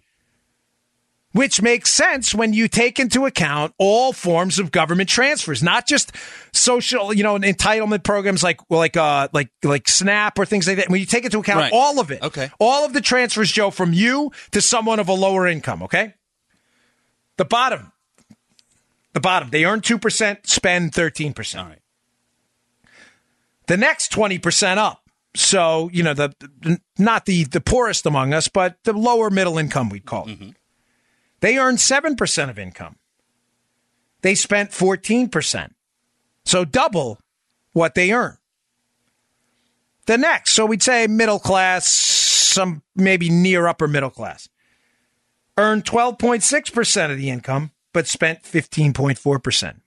[1.31, 6.11] Which makes sense when you take into account all forms of government transfers, not just
[6.53, 10.89] social, you know, entitlement programs like like uh like like SNAP or things like that.
[10.89, 11.71] When you take into account Right.
[11.71, 12.49] all of it, Okay.
[12.57, 16.15] all of the transfers, Joe, from you to someone of a lower income, okay?
[17.37, 17.91] The bottom,
[19.13, 21.63] the bottom, they earn two percent, spend thirteen percent.
[21.63, 21.79] All right.
[23.67, 25.03] The next 20% up.
[25.35, 26.33] So, you know, the
[26.97, 30.55] not the the poorest among us, but the lower middle income we'd call it.
[31.41, 32.97] They earn 7% of income.
[34.21, 35.71] They spent 14%.
[36.45, 37.19] So double
[37.73, 38.37] what they earn.
[40.05, 44.49] The next, so we'd say middle class, some maybe near upper middle class.
[45.57, 49.81] Earned 12.6% of the income, but spent 15.4%.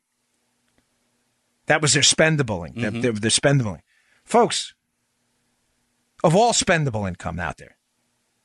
[1.66, 2.94] That was their spendable income.
[2.94, 3.00] Mm-hmm.
[3.00, 3.80] Their, their spendable.
[4.24, 4.74] Folks,
[6.22, 7.76] of all spendable income out there,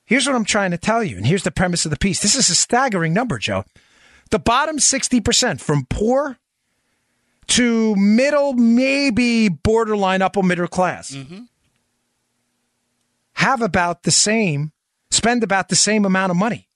[0.07, 2.21] here's what I'm trying to tell you, and here's the premise of the piece.
[2.21, 3.65] This is a staggering number, Joe.
[4.31, 6.39] The bottom 60% from poor
[7.47, 11.43] to middle, maybe borderline upper middle class, mm-hmm.
[13.33, 14.71] have about the same,
[15.11, 16.67] spend about the same amount of money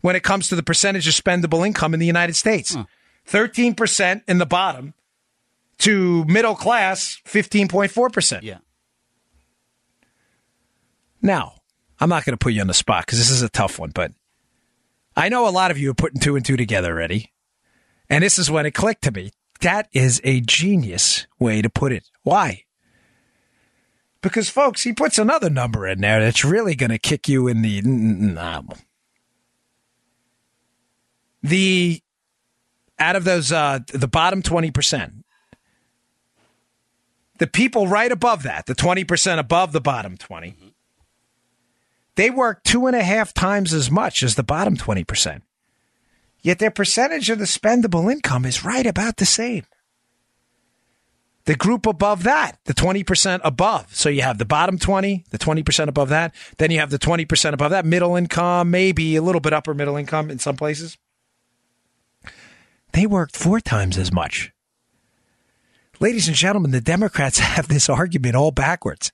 [0.00, 2.74] when it comes to the percentage of spendable income in the United States.
[2.74, 2.82] Hmm.
[3.28, 4.94] 13% in the bottom
[5.78, 8.42] to middle class, 15.4%.
[8.42, 8.58] Yeah.
[11.20, 11.54] Now,
[12.00, 13.90] I'm not going to put you on the spot because this is a tough one,
[13.94, 14.12] but
[15.16, 17.32] I know a lot of you are putting two and two together already.
[18.08, 19.32] And this is when it clicked to me.
[19.60, 22.10] That is a genius way to put it.
[22.22, 22.64] Why?
[24.20, 27.62] Because, folks, he puts another number in there that's really going to kick you in
[27.62, 27.80] the.
[27.82, 28.62] Nah.
[31.42, 32.02] The
[32.98, 35.22] out of those, uh, the bottom 20%,
[37.38, 40.65] the people right above that, the 20% above the bottom 20,
[42.16, 45.42] they work two and a half times as much as the bottom 20%.
[46.42, 49.64] Yet their percentage of the spendable income is right about the same.
[51.44, 53.94] The group above that, the 20% above.
[53.94, 56.34] So you have the bottom 20, the 20% above that.
[56.58, 59.96] Then you have the 20% above that, middle income, maybe a little bit upper middle
[59.96, 60.98] income in some places.
[62.92, 64.52] They worked four times as much.
[66.00, 69.12] Ladies and gentlemen, the Democrats have this argument all backwards.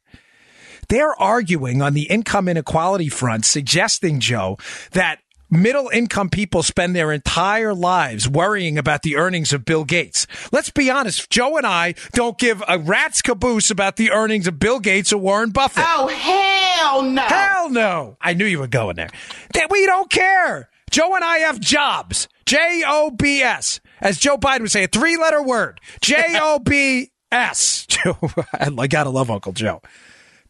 [0.93, 4.59] They're arguing on the income inequality front, suggesting, Joe,
[4.91, 10.27] that middle income people spend their entire lives worrying about the earnings of Bill Gates.
[10.53, 14.59] Let's be honest, Joe and I don't give a rat's caboose about the earnings of
[14.59, 15.83] Bill Gates or Warren Buffett.
[15.87, 17.23] Oh, hell no.
[17.23, 18.19] Hell no.
[18.21, 19.09] I knew you were going there.
[19.55, 20.69] That we don't care.
[20.91, 22.29] Joe and I have jobs.
[22.45, 23.81] J O B S.
[24.03, 25.81] As Joe Biden would say, a three letter word.
[26.03, 27.87] J O B S.
[27.89, 28.19] Joe,
[28.53, 29.81] I gotta love Uncle Joe.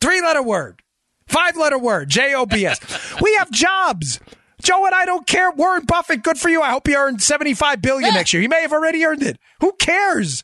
[0.03, 0.83] Three letter word.
[1.29, 2.09] Five letter word.
[2.09, 2.81] J O B S.
[3.23, 4.19] We have jobs.
[4.61, 5.53] Joe and I don't care.
[5.53, 6.61] Warren Buffett, good for you.
[6.61, 8.43] I hope you earn 75 billion next year.
[8.43, 9.39] He may have already earned it.
[9.61, 10.43] Who cares?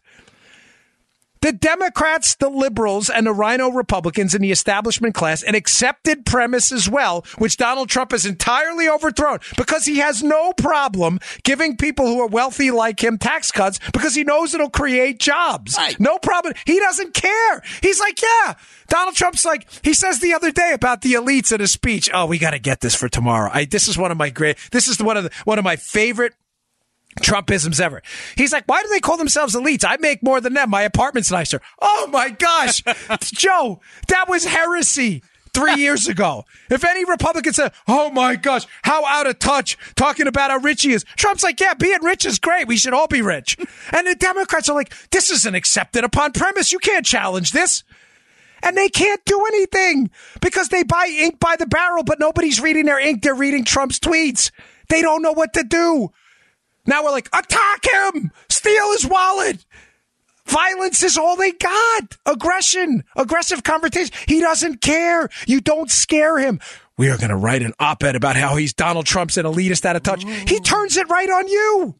[1.40, 6.72] The Democrats, the liberals, and the rhino Republicans in the establishment class, an accepted premise
[6.72, 12.06] as well, which Donald Trump has entirely overthrown because he has no problem giving people
[12.06, 15.76] who are wealthy like him tax cuts because he knows it'll create jobs.
[15.76, 15.98] Right.
[16.00, 16.54] No problem.
[16.66, 17.62] He doesn't care.
[17.82, 18.54] He's like, yeah.
[18.88, 22.08] Donald Trump's like, he says the other day about the elites in a speech.
[22.12, 23.50] Oh, we got to get this for tomorrow.
[23.52, 25.76] I, this is one of my great, this is one of the, one of my
[25.76, 26.34] favorite
[27.22, 28.02] Trumpisms ever.
[28.36, 29.84] He's like, why do they call themselves elites?
[29.86, 30.70] I make more than them.
[30.70, 31.60] My apartment's nicer.
[31.80, 32.82] Oh my gosh.
[33.22, 36.44] Joe, that was heresy three years ago.
[36.70, 40.82] If any Republican said, oh my gosh, how out of touch talking about how rich
[40.82, 42.68] he is, Trump's like, yeah, being rich is great.
[42.68, 43.56] We should all be rich.
[43.90, 46.72] And the Democrats are like, this isn't accepted upon premise.
[46.72, 47.84] You can't challenge this.
[48.62, 50.10] And they can't do anything
[50.42, 53.22] because they buy ink by the barrel, but nobody's reading their ink.
[53.22, 54.50] They're reading Trump's tweets.
[54.88, 56.12] They don't know what to do.
[56.88, 59.64] Now we're like, attack him, steal his wallet.
[60.46, 62.16] Violence is all they got.
[62.24, 64.14] Aggression, aggressive confrontation.
[64.26, 65.28] He doesn't care.
[65.46, 66.60] You don't scare him.
[66.96, 69.84] We are going to write an op ed about how he's Donald Trump's an elitist
[69.84, 70.24] out of touch.
[70.24, 71.96] He turns it right on you.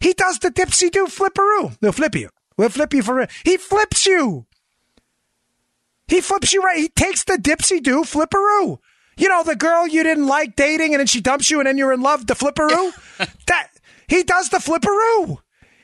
[0.00, 1.76] He does the dipsy do flipperoo.
[1.82, 2.30] He'll flip you.
[2.56, 3.30] We'll flip you for it.
[3.44, 4.46] He flips you.
[6.08, 6.78] He flips you right.
[6.78, 8.78] He takes the dipsy do flipperoo.
[9.18, 11.78] You know, the girl you didn't like dating and then she dumps you and then
[11.78, 12.92] you're in love, the flipperoo?
[13.46, 13.68] that
[14.08, 15.38] he does the flipperoo.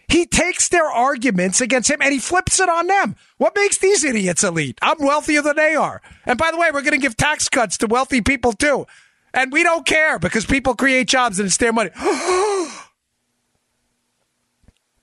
[0.09, 3.17] He takes their arguments against him and he flips it on them.
[3.39, 4.79] What makes these idiots elite?
[4.83, 6.03] I'm wealthier than they are.
[6.27, 8.87] And by the way, we're going to give tax cuts to wealthy people too.
[9.33, 11.91] And we don't care because people create jobs and it's their money.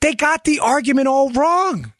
[0.01, 1.93] they got the argument all wrong.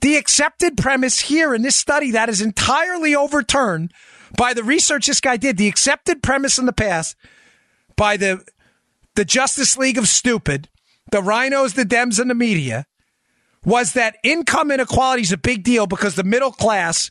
[0.00, 3.92] The accepted premise here in this study that is entirely overturned
[4.34, 7.16] by the research this guy did, the accepted premise in the past
[7.96, 8.42] by the
[9.14, 10.68] the Justice League of Stupid,
[11.10, 12.86] the rhinos, the Dems, and the media,
[13.64, 17.10] was that income inequality is a big deal because the middle class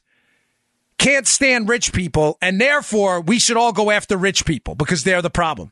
[0.97, 5.22] can't stand rich people, and therefore we should all go after rich people because they're
[5.22, 5.72] the problem.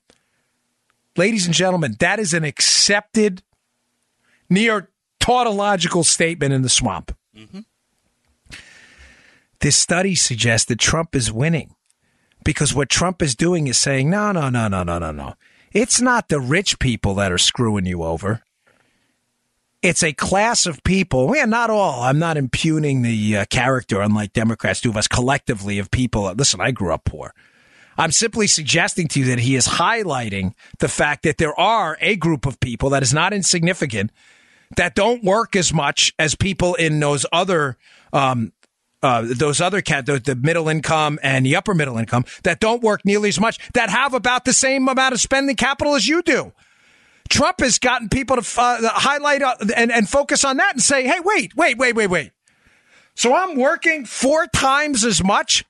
[1.17, 3.43] Ladies and gentlemen, that is an accepted,
[4.49, 7.15] near tautological statement in the swamp.
[7.36, 7.59] Mm-hmm.
[9.59, 11.75] This study suggests that Trump is winning
[12.43, 15.34] because what Trump is doing is saying, no, no, no, no, no, no, no.
[15.78, 18.41] It's not the rich people that are screwing you over.
[19.84, 21.36] It's a class of people.
[21.36, 22.01] Yeah, not all.
[22.01, 26.34] I'm not impugning the uh, character, unlike Democrats do of us collectively of people.
[26.36, 27.32] Listen, I grew up poor.
[27.95, 32.15] I'm simply suggesting to you that he is highlighting the fact that there are a
[32.15, 34.11] group of people that is not insignificant
[34.78, 37.78] that don't work as much as people in those other
[38.13, 38.51] um,
[39.04, 42.82] uh, those other cat the, the, middle income and the upper middle income that don't
[42.82, 46.22] work nearly as much that have about the same amount of spending capital as you
[46.22, 46.52] do.
[47.30, 51.06] Trump has gotten people to uh, highlight uh, and, and focus on that and say,
[51.06, 52.32] hey, wait, wait, wait, wait, wait.
[53.16, 55.66] So I'm working four times as much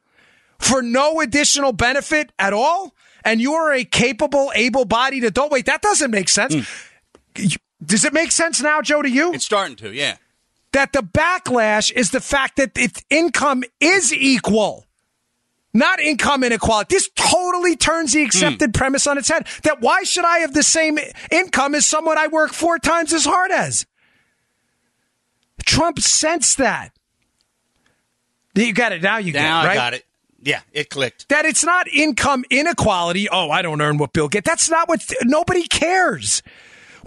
[0.59, 5.51] for no additional benefit at all, and you are a capable, able-bodied adult.
[5.51, 6.55] Wait, that doesn't make sense.
[6.55, 7.57] Mm.
[7.83, 9.33] Does it make sense now, Joe, to you?
[9.33, 10.17] It's starting to, yeah.
[10.73, 14.85] That the backlash is the fact that its income is equal,
[15.73, 16.95] not income inequality.
[16.95, 18.73] This totally turns the accepted mm.
[18.73, 19.47] premise on its head.
[19.63, 20.99] That why should I have the same
[21.31, 23.85] income as someone I work four times as hard as?
[25.65, 26.91] Trump sensed that.
[28.55, 29.01] You got it.
[29.01, 29.71] Now you now get it, right?
[29.71, 30.05] I got it.
[30.41, 31.29] Yeah, it clicked.
[31.29, 33.27] That it's not income inequality.
[33.29, 34.47] Oh, I don't earn what Bill gets.
[34.47, 36.41] That's not what nobody cares.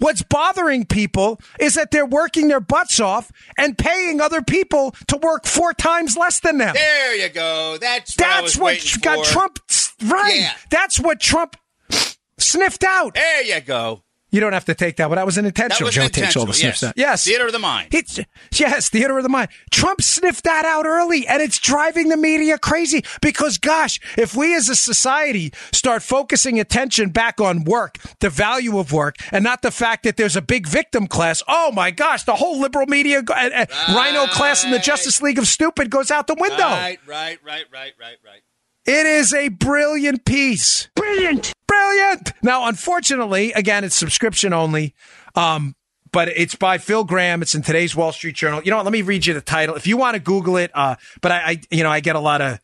[0.00, 5.16] What's bothering people is that they're working their butts off and paying other people to
[5.18, 6.74] work four times less than them.
[6.74, 7.78] There you go.
[7.78, 9.32] That's what that's what got for.
[9.32, 9.58] Trump
[10.02, 10.40] right.
[10.40, 10.52] Yeah.
[10.70, 11.56] That's what Trump
[12.38, 13.14] sniffed out.
[13.14, 14.02] There you go.
[14.30, 15.88] You don't have to take that, but that was an intentional.
[15.88, 16.26] Was Joe intentional.
[16.26, 16.78] takes all the yes.
[16.78, 17.24] sniffs Yes.
[17.24, 17.88] Theater of the mind.
[17.92, 18.20] It's,
[18.52, 19.50] yes, theater of the mind.
[19.70, 24.54] Trump sniffed that out early, and it's driving the media crazy because, gosh, if we
[24.54, 29.62] as a society start focusing attention back on work, the value of work, and not
[29.62, 33.18] the fact that there's a big victim class, oh my gosh, the whole liberal media,
[33.18, 33.68] uh, uh, right.
[33.88, 36.58] rhino class in the Justice League of Stupid goes out the window.
[36.58, 38.42] Right, right, right, right, right, right.
[38.86, 40.88] It is a brilliant piece.
[40.94, 41.52] Brilliant.
[41.80, 42.32] Brilliant.
[42.42, 44.94] Now, unfortunately, again, it's subscription only.
[45.34, 45.74] Um,
[46.12, 47.40] but it's by Phil Gramm.
[47.42, 48.62] It's in today's Wall Street Journal.
[48.62, 48.84] You know what?
[48.84, 49.76] Let me read you the title.
[49.76, 52.20] If you want to Google it, uh, but I, I, you know, I get a
[52.20, 52.58] lot of,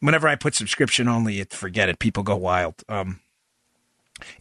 [0.00, 1.98] whenever I put subscription only, it, forget it.
[1.98, 2.74] People go wild.
[2.88, 3.20] Um,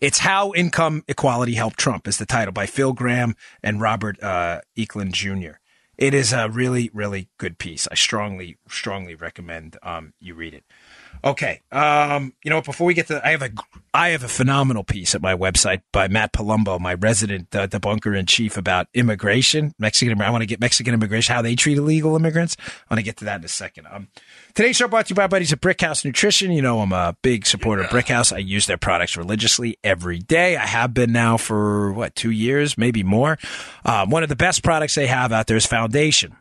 [0.01, 4.61] it's How Income Equality Helped Trump is the title by Phil Gramm and Robert uh,
[4.77, 5.57] Ekelund Jr.
[5.97, 7.87] It is a really, really good piece.
[7.91, 10.63] I strongly, strongly recommend um, you read it.
[11.25, 11.61] Okay.
[11.71, 12.65] Um, you know what?
[12.65, 13.49] Before we get to, I have a,
[13.93, 18.17] I have a phenomenal piece at my website by Matt Palumbo, my resident uh, debunker
[18.17, 20.21] in chief about immigration, Mexican.
[20.21, 22.57] I want to get Mexican immigration, how they treat illegal immigrants.
[22.59, 23.87] I want to get to that in a second.
[23.89, 24.09] Um,
[24.53, 26.51] today's show brought to you by buddies at Brickhouse Nutrition.
[26.51, 27.87] You know, I'm a big supporter yeah.
[27.87, 28.33] of Brickhouse.
[28.33, 30.57] I use their products religiously every day.
[30.57, 33.37] I have been now for what two years, maybe more.
[33.85, 36.35] Um, one of the best products they have out there is Foundation.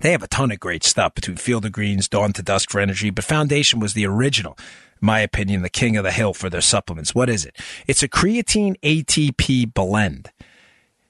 [0.00, 2.80] They have a ton of great stuff between Field of Greens, Dawn to Dusk for
[2.80, 4.56] energy, but Foundation was the original,
[5.00, 7.14] in my opinion, the king of the hill for their supplements.
[7.14, 7.56] What is it?
[7.86, 10.30] It's a creatine ATP blend.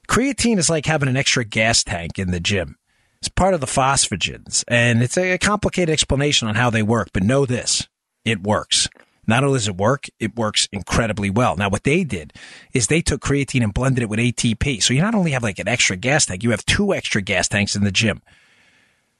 [0.08, 2.76] Creatine is like having an extra gas tank in the gym.
[3.18, 7.22] It's part of the phosphagens, and it's a complicated explanation on how they work, but
[7.22, 7.88] know this
[8.24, 8.88] it works.
[9.26, 11.56] Not only does it work, it works incredibly well.
[11.56, 12.32] Now, what they did
[12.72, 14.82] is they took creatine and blended it with ATP.
[14.82, 17.48] So you not only have like an extra gas tank, you have two extra gas
[17.48, 18.22] tanks in the gym.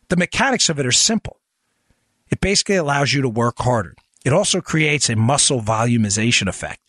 [0.09, 1.41] The mechanics of it are simple.
[2.31, 3.95] It basically allows you to work harder.
[4.25, 6.81] It also creates a muscle volumization effect.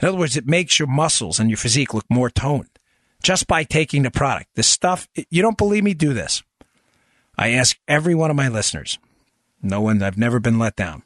[0.00, 2.68] In other words, it makes your muscles and your physique look more toned
[3.22, 4.50] just by taking the product.
[4.54, 5.94] This stuff, you don't believe me?
[5.94, 6.42] Do this.
[7.38, 8.98] I ask every one of my listeners.
[9.62, 11.04] No one, I've never been let down.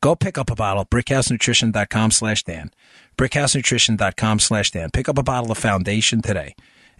[0.00, 2.70] Go pick up a bottle, brickhousenutrition.com slash Dan.
[3.16, 4.90] Brickhousenutrition.com slash Dan.
[4.90, 6.54] Pick up a bottle of foundation today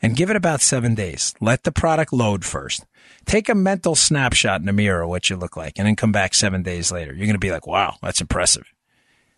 [0.05, 1.35] and give it about seven days.
[1.41, 2.85] Let the product load first.
[3.25, 6.13] Take a mental snapshot in the mirror of what you look like and then come
[6.13, 7.13] back seven days later.
[7.13, 8.71] You're going to be like, wow, that's impressive.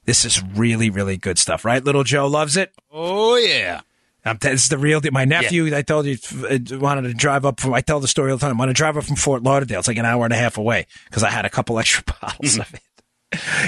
[0.06, 1.82] This is really, really good stuff, right?
[1.84, 2.72] Little Joe loves it.
[2.90, 3.82] Oh, yeah.
[4.24, 5.12] Um, this is the real deal.
[5.12, 5.78] My nephew, yeah.
[5.78, 6.16] I told you,
[6.50, 8.56] uh, wanted to drive up from, I tell the story all the time.
[8.56, 9.78] I want to drive up from Fort Lauderdale.
[9.78, 12.58] It's like an hour and a half away because I had a couple extra bottles
[12.58, 12.80] of it.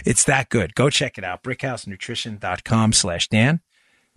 [0.05, 0.75] It's that good.
[0.75, 1.45] Go check it out.
[1.45, 3.61] Brickhousenutrition.com slash Dan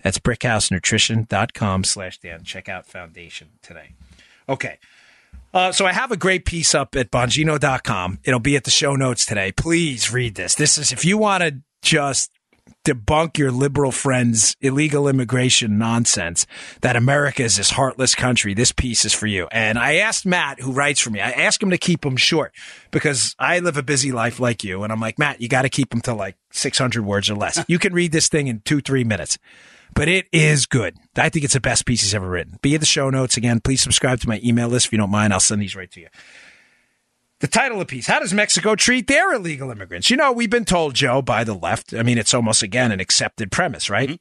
[0.04, 2.44] That's brickhousenutrition.com slash Dan.
[2.44, 3.92] Check out Foundation today.
[4.48, 4.78] Okay.
[5.54, 8.20] Uh, so I have a great piece up at Bongino.com.
[8.24, 9.52] It'll be at the show notes today.
[9.52, 10.56] Please read this.
[10.56, 12.32] This is if you want to just
[12.86, 16.48] debunk your liberal friends' illegal immigration nonsense
[16.82, 18.54] that America is this heartless country.
[18.54, 19.48] This piece is for you.
[19.52, 22.54] And I asked Matt, who writes for me, I asked him to keep them short
[22.90, 24.84] because I live a busy life like you.
[24.84, 27.64] And I'm like, Matt, you got to keep them to like 600 words or less.
[27.68, 29.38] You can read this thing in two, three minutes.
[29.94, 30.96] But it is good.
[31.16, 32.58] I think it's the best piece he's ever written.
[32.62, 33.60] Be in the show notes again.
[33.60, 35.34] Please subscribe to my email list if you don't mind.
[35.34, 36.08] I'll send these right to you.
[37.40, 40.10] The title of the piece How does Mexico treat their illegal immigrants?
[40.10, 41.94] You know, we've been told, Joe, by the left.
[41.94, 44.10] I mean, it's almost, again, an accepted premise, right?
[44.10, 44.16] Mm-hmm.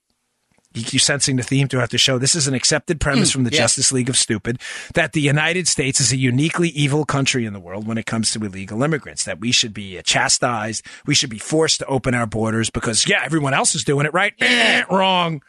[0.72, 2.18] You're sensing the theme throughout the show.
[2.18, 3.58] This is an accepted premise mm, from the yeah.
[3.58, 4.60] Justice League of Stupid
[4.94, 8.30] that the United States is a uniquely evil country in the world when it comes
[8.32, 10.86] to illegal immigrants, that we should be chastised.
[11.06, 14.14] We should be forced to open our borders because, yeah, everyone else is doing it,
[14.14, 14.32] right?
[14.38, 15.42] Eh, wrong.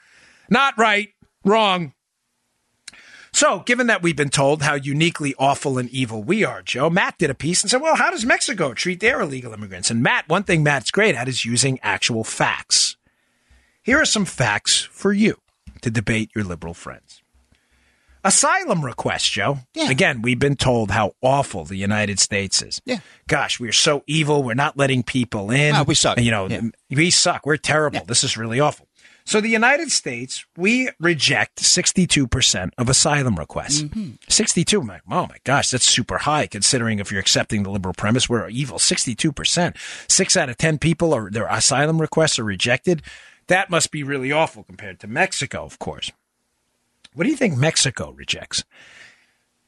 [0.49, 1.09] Not right.
[1.43, 1.93] Wrong.
[3.33, 7.17] So, given that we've been told how uniquely awful and evil we are, Joe, Matt
[7.17, 9.89] did a piece and said, well, how does Mexico treat their illegal immigrants?
[9.89, 12.97] And Matt, one thing Matt's great at is using actual facts.
[13.83, 15.37] Here are some facts for you
[15.81, 17.21] to debate your liberal friends.
[18.23, 19.59] Asylum requests, Joe.
[19.73, 19.89] Yeah.
[19.89, 22.79] Again, we've been told how awful the United States is.
[22.85, 22.99] Yeah.
[23.27, 24.43] Gosh, we're so evil.
[24.43, 25.75] We're not letting people in.
[25.75, 26.19] Oh, we suck.
[26.19, 26.61] You know, yeah.
[26.91, 27.45] we suck.
[27.45, 27.99] We're terrible.
[27.99, 28.05] Yeah.
[28.05, 28.87] This is really awful.
[29.31, 33.83] So the United States, we reject 62% of asylum requests.
[33.83, 34.15] Mm-hmm.
[34.27, 34.81] 62.
[34.81, 38.77] oh my gosh, that's super high considering if you're accepting the liberal premise, we're evil.
[38.77, 39.77] 62%.
[40.11, 43.03] Six out of 10 people are, their asylum requests are rejected.
[43.47, 46.11] That must be really awful compared to Mexico, of course.
[47.13, 48.65] What do you think Mexico rejects?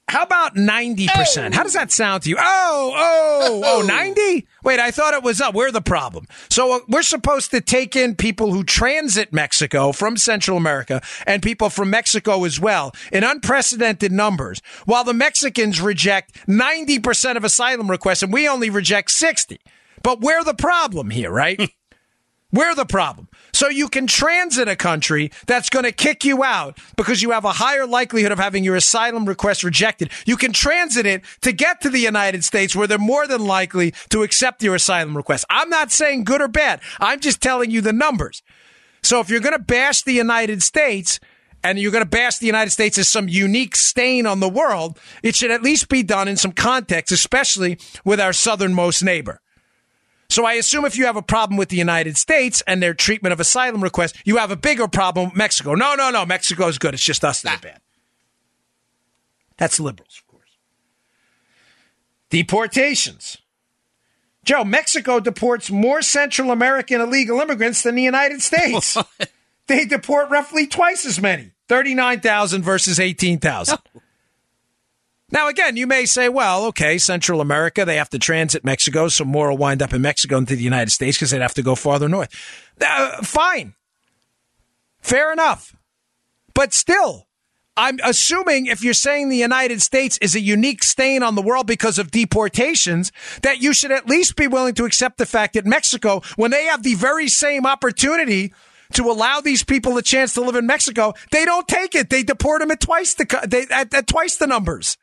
[0.09, 1.07] How about 90%?
[1.09, 1.55] Oh.
[1.55, 2.35] How does that sound to you?
[2.37, 4.47] Oh, oh, oh, 90?
[4.63, 5.55] Wait, I thought it was up.
[5.55, 6.27] We're the problem.
[6.49, 11.41] So uh, we're supposed to take in people who transit Mexico from Central America and
[11.41, 17.89] people from Mexico as well in unprecedented numbers, while the Mexicans reject 90% of asylum
[17.89, 19.59] requests and we only reject 60.
[20.03, 21.71] But we're the problem here, right?
[22.51, 23.29] we're the problem.
[23.63, 27.45] So you can transit a country that's going to kick you out because you have
[27.45, 30.11] a higher likelihood of having your asylum request rejected.
[30.25, 33.93] You can transit it to get to the United States where they're more than likely
[34.09, 35.45] to accept your asylum request.
[35.49, 36.81] I'm not saying good or bad.
[36.99, 38.43] I'm just telling you the numbers.
[39.01, 41.21] So if you're going to bash the United States,
[41.63, 44.99] and you're going to bash the United States as some unique stain on the world,
[45.23, 49.39] it should at least be done in some context, especially with our southernmost neighbor.
[50.33, 53.33] So I assume if you have a problem with the United States and their treatment
[53.33, 55.75] of asylum requests, you have a bigger problem with Mexico.
[55.75, 56.25] No, no, no.
[56.25, 56.95] Mexico's good.
[56.95, 57.79] It's just us that are bad.
[59.57, 60.57] That's liberals, of course.
[62.31, 63.37] Deportations.
[64.43, 68.97] Joe, Mexico deports more Central American illegal immigrants than the United States.
[69.67, 73.77] they deport roughly twice as many 39,000 versus 18,000.
[75.33, 79.25] Now, again, you may say, well, okay, Central America, they have to transit Mexico, so
[79.25, 81.73] more will wind up in Mexico into the United States because they'd have to go
[81.73, 82.29] farther north.
[82.79, 83.73] Uh, fine.
[85.01, 85.75] Fair enough.
[86.53, 87.27] But still,
[87.75, 91.65] I'm assuming if you're saying the United States is a unique stain on the world
[91.65, 93.11] because of deportations,
[93.41, 96.65] that you should at least be willing to accept the fact that Mexico, when they
[96.65, 98.53] have the very same opportunity
[98.93, 102.11] to allow these people a chance to live in Mexico, they don't take it.
[102.11, 104.95] They deport them at twice the they, at, at twice the numbers.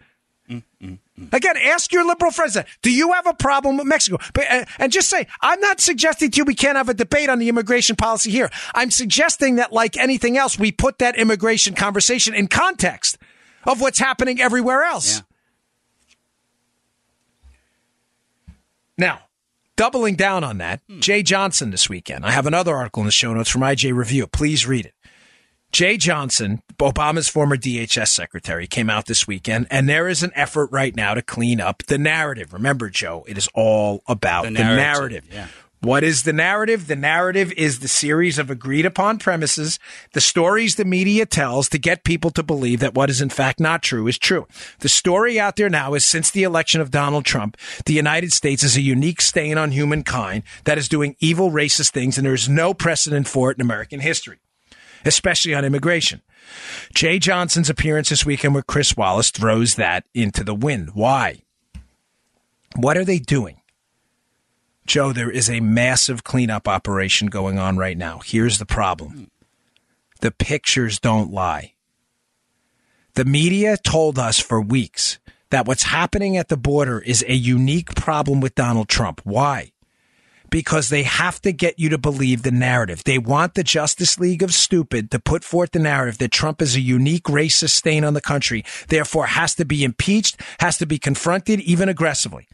[1.33, 2.67] Again, ask your liberal friends that.
[2.83, 4.19] Do you have a problem with Mexico?
[4.33, 7.29] But, uh, and just say, I'm not suggesting to you we can't have a debate
[7.29, 8.51] on the immigration policy here.
[8.75, 13.19] I'm suggesting that, like anything else, we put that immigration conversation in context
[13.65, 15.19] of what's happening everywhere else.
[15.19, 15.23] Yeah.
[18.99, 19.21] Now,
[19.77, 21.01] doubling down on that, hmm.
[21.01, 22.25] Jeh Johnson this weekend.
[22.25, 24.27] I have another article in the show notes from IJ Review.
[24.27, 24.95] Please read it.
[25.73, 30.69] Jeh Johnson, Obama's former DHS secretary, came out this weekend, and there is an effort
[30.73, 32.53] right now to clean up the narrative.
[32.53, 34.77] Remember, Joe, it is all about the narrative.
[34.77, 35.29] The narrative.
[35.33, 35.47] Yeah.
[35.83, 36.89] What is the narrative?
[36.89, 39.79] The narrative is the series of agreed upon premises,
[40.13, 43.61] the stories the media tells to get people to believe that what is in fact
[43.61, 44.47] not true is true.
[44.81, 47.57] The story out there now is since the election of Donald Trump,
[47.87, 52.19] the United States is a unique stain on humankind that is doing evil, racist things,
[52.19, 54.40] and there is no precedent for it in American history
[55.05, 56.23] especially on immigration.
[56.95, 60.91] Jeh Johnson's appearance this weekend with Chris Wallace throws that into the wind.
[60.95, 61.43] Why?
[62.77, 63.61] What are they doing?
[64.87, 68.21] Joe, there is a massive cleanup operation going on right now.
[68.25, 69.31] Here's the problem
[70.21, 71.75] the pictures don't lie.
[73.15, 75.19] The media told us for weeks
[75.51, 79.21] that what's happening at the border is a unique problem with Donald Trump.
[79.25, 79.73] Why?
[80.51, 83.05] Because they have to get you to believe the narrative.
[83.05, 86.77] They want the Justice League of Stupid to put forth the narrative that Trump is
[86.77, 90.99] a unique racist stain on the country, therefore has to be impeached, has to be
[90.99, 92.49] confronted, even aggressively.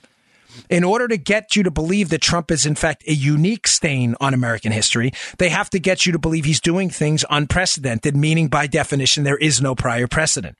[0.70, 4.14] In order to get you to believe that Trump is, in fact, a unique stain
[4.20, 8.48] on American history, they have to get you to believe he's doing things unprecedented, meaning
[8.48, 10.56] by definition, there is no prior precedent.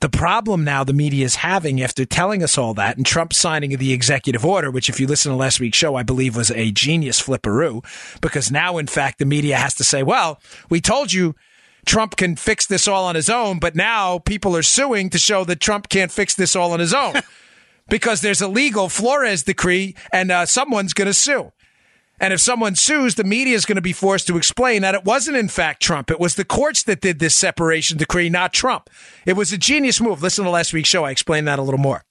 [0.00, 3.74] The problem now the media is having after telling us all that and Trump signing
[3.74, 6.50] of the executive order, which if you listen to last week's show, I believe was
[6.50, 7.84] a genius flipperoo,
[8.22, 10.40] because now in fact the media has to say, well,
[10.70, 11.34] we told you
[11.84, 15.44] Trump can fix this all on his own, but now people are suing to show
[15.44, 17.16] that Trump can't fix this all on his own
[17.90, 21.52] because there's a legal Flores decree and uh, someone's going to sue.
[22.20, 25.04] And if someone sues, the media is going to be forced to explain that it
[25.04, 26.10] wasn't, in fact, Trump.
[26.10, 28.90] It was the courts that did this separation decree, not Trump.
[29.24, 30.22] It was a genius move.
[30.22, 31.04] Listen to last week's show.
[31.04, 32.04] I explained that a little more.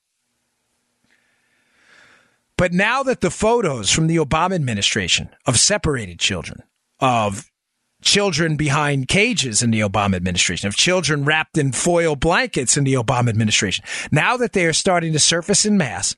[2.57, 6.63] But now that the photos from the Obama administration of separated children,
[6.99, 7.49] of
[8.01, 12.95] children behind cages in the Obama administration, of children wrapped in foil blankets in the
[12.95, 16.15] Obama administration, now that they are starting to surface in mass,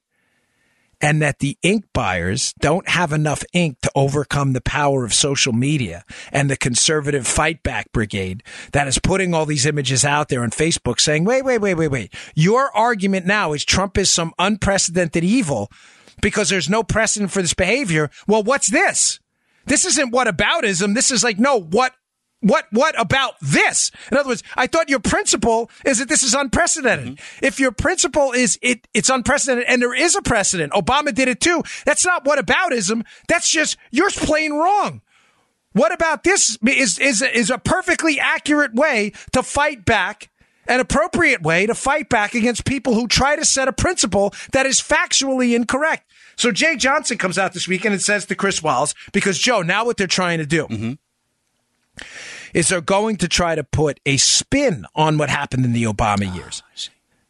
[1.01, 5.53] and that the ink buyers don't have enough ink to overcome the power of social
[5.53, 10.43] media and the conservative fight back brigade that is putting all these images out there
[10.43, 12.13] on Facebook saying, wait, wait, wait, wait, wait.
[12.35, 15.71] Your argument now is Trump is some unprecedented evil
[16.21, 18.09] because there's no precedent for this behavior.
[18.27, 19.19] Well, what's this?
[19.65, 20.95] This isn't what aboutism.
[20.95, 21.93] This is like, no, what
[22.41, 23.91] what what about this?
[24.11, 27.15] In other words, I thought your principle is that this is unprecedented.
[27.17, 27.45] Mm-hmm.
[27.45, 31.39] If your principle is it it's unprecedented and there is a precedent, Obama did it
[31.39, 31.63] too.
[31.85, 33.05] That's not what aboutism.
[33.27, 35.01] That's just you're plain wrong.
[35.73, 40.29] What about this is is is a perfectly accurate way to fight back
[40.67, 44.65] an appropriate way to fight back against people who try to set a principle that
[44.65, 46.09] is factually incorrect.
[46.35, 49.85] So Jeh Johnson comes out this weekend and says to Chris Wallace, because Joe, now
[49.85, 50.67] what they're trying to do.
[50.67, 50.93] Mm-hmm
[52.53, 56.33] is they're going to try to put a spin on what happened in the Obama
[56.35, 56.63] years.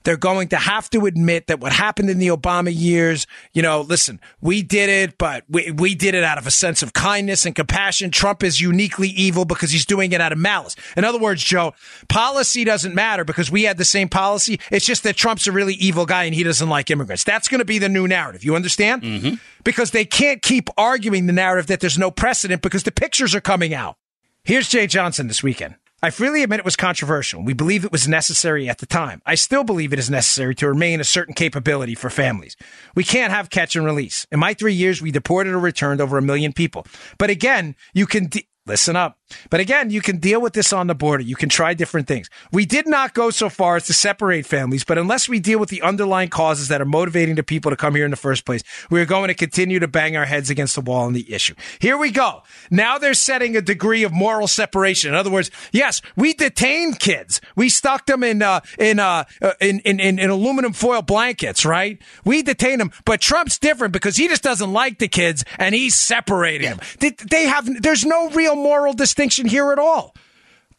[0.03, 3.81] They're going to have to admit that what happened in the Obama years, you know,
[3.81, 7.45] listen, we did it, but we, we did it out of a sense of kindness
[7.45, 8.09] and compassion.
[8.09, 10.75] Trump is uniquely evil because he's doing it out of malice.
[10.97, 11.73] In other words, Joe,
[12.09, 14.59] policy doesn't matter because we had the same policy.
[14.71, 17.23] It's just that Trump's a really evil guy and he doesn't like immigrants.
[17.23, 18.43] That's going to be the new narrative.
[18.43, 19.03] You understand?
[19.03, 19.35] Mm-hmm.
[19.63, 23.41] Because they can't keep arguing the narrative that there's no precedent because the pictures are
[23.41, 23.97] coming out.
[24.43, 25.75] Here's Jeh Johnson this weekend.
[26.01, 27.43] I freely admit it was controversial.
[27.43, 29.21] We believe it was necessary at the time.
[29.23, 32.57] I still believe it is necessary to remain a certain capability for families.
[32.95, 34.25] We can't have catch and release.
[34.31, 36.87] In my three years, we deported or returned over a million people.
[37.19, 39.19] But again, you can, de- listen up.
[39.49, 41.23] But again, you can deal with this on the border.
[41.23, 42.29] You can try different things.
[42.51, 45.69] We did not go so far as to separate families, but unless we deal with
[45.69, 48.63] the underlying causes that are motivating the people to come here in the first place,
[48.89, 51.55] we are going to continue to bang our heads against the wall on the issue.
[51.79, 52.43] Here we go.
[52.69, 55.09] Now they're setting a degree of moral separation.
[55.09, 57.41] In other words, yes, we detained kids.
[57.55, 61.65] We stuck them in uh, in, uh, uh in, in in in aluminum foil blankets,
[61.65, 62.01] right?
[62.25, 65.95] We detained them, but Trump's different because he just doesn't like the kids and he's
[65.95, 66.75] separating yeah.
[66.75, 66.85] them.
[66.99, 70.13] They, they have there's no real moral distinction here at all.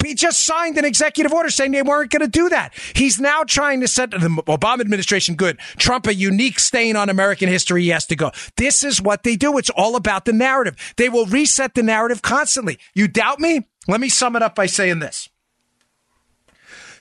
[0.04, 2.74] He just signed an executive order saying they weren't going to do that.
[2.94, 5.58] He's now trying to set the Obama administration good.
[5.76, 7.82] Trump a unique stain on American history.
[7.82, 8.32] He has to go.
[8.56, 9.58] This is what they do.
[9.58, 10.76] It's all about the narrative.
[10.96, 12.78] They will reset the narrative constantly.
[12.94, 13.66] You doubt me?
[13.86, 15.28] Let me sum it up by saying this.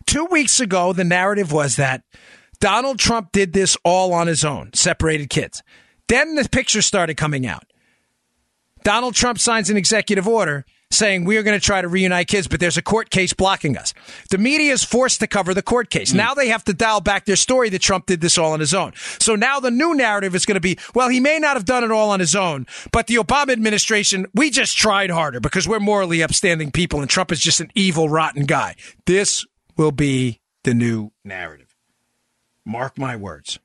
[0.06, 2.04] Two weeks ago, the narrative was that
[2.60, 5.64] Donald Trump did this all on his own, separated kids.
[6.08, 7.64] Then the pictures started coming out.
[8.84, 12.48] Donald Trump signs an executive order saying we are going to try to reunite kids,
[12.48, 13.94] but there's a court case blocking us.
[14.30, 16.14] The media is forced to cover the court case.
[16.14, 16.18] Mm.
[16.18, 18.74] Now they have to dial back their story that Trump did this all on his
[18.74, 18.94] own.
[19.20, 21.84] So now the new narrative is going to be, well, he may not have done
[21.84, 25.80] it all on his own, but the Obama administration, we just tried harder because we're
[25.80, 28.76] morally upstanding people and Trump is just an evil, rotten guy.
[29.06, 29.46] This
[29.78, 31.76] will be the new narrative.
[32.66, 33.60] Mark my words.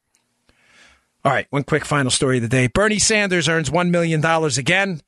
[1.24, 2.68] All right, one quick final story of the day.
[2.68, 5.00] Bernie Sanders earns $1 million again.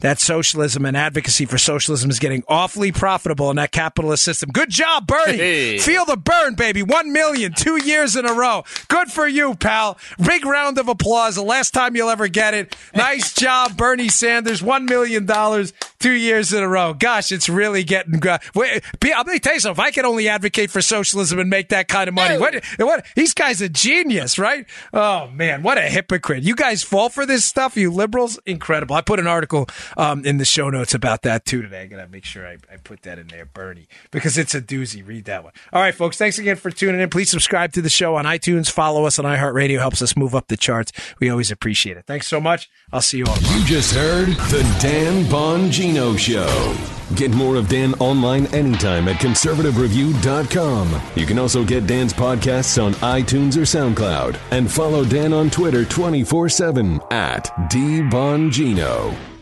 [0.00, 4.50] That socialism and advocacy for socialism is getting awfully profitable in that capitalist system.
[4.52, 5.38] Good job, Bernie.
[5.38, 5.78] Hey.
[5.78, 6.82] Feel the burn, baby.
[6.82, 8.64] One million, two years in a row.
[8.88, 9.96] Good for you, pal.
[10.22, 11.36] Big round of applause.
[11.36, 12.76] The last time you'll ever get it.
[12.94, 14.62] Nice job, Bernie Sanders.
[14.62, 16.92] One million dollars, two years in a row.
[16.92, 18.20] Gosh, it's really getting.
[18.54, 19.82] Wait, I'm going to tell you something.
[19.82, 23.06] If I could only advocate for socialism and make that kind of money, what, what?
[23.14, 24.66] These guys are genius, right?
[24.92, 26.42] Oh man, what a hypocrite!
[26.42, 28.38] You guys fall for this stuff, you liberals.
[28.44, 28.94] Incredible.
[28.94, 31.82] I put an article um, in the show notes about that too today.
[31.82, 35.06] I gotta make sure I, I put that in there, Bernie, because it's a doozy.
[35.06, 35.52] Read that one.
[35.72, 36.16] All right, folks.
[36.18, 37.10] Thanks again for tuning in.
[37.10, 38.70] Please subscribe to the show on iTunes.
[38.70, 39.78] Follow us on iHeartRadio.
[39.78, 40.92] Helps us move up the charts.
[41.20, 42.06] We always appreciate it.
[42.06, 42.70] Thanks so much.
[42.92, 43.36] I'll see you all.
[43.38, 46.76] You just heard the Dan Bongino Show.
[47.14, 51.02] Get more of Dan online anytime at conservativereview.com.
[51.14, 54.38] You can also get Dan's podcasts on iTunes or SoundCloud.
[54.50, 59.35] And follow Dan on Twitter 24 7 at DBongino.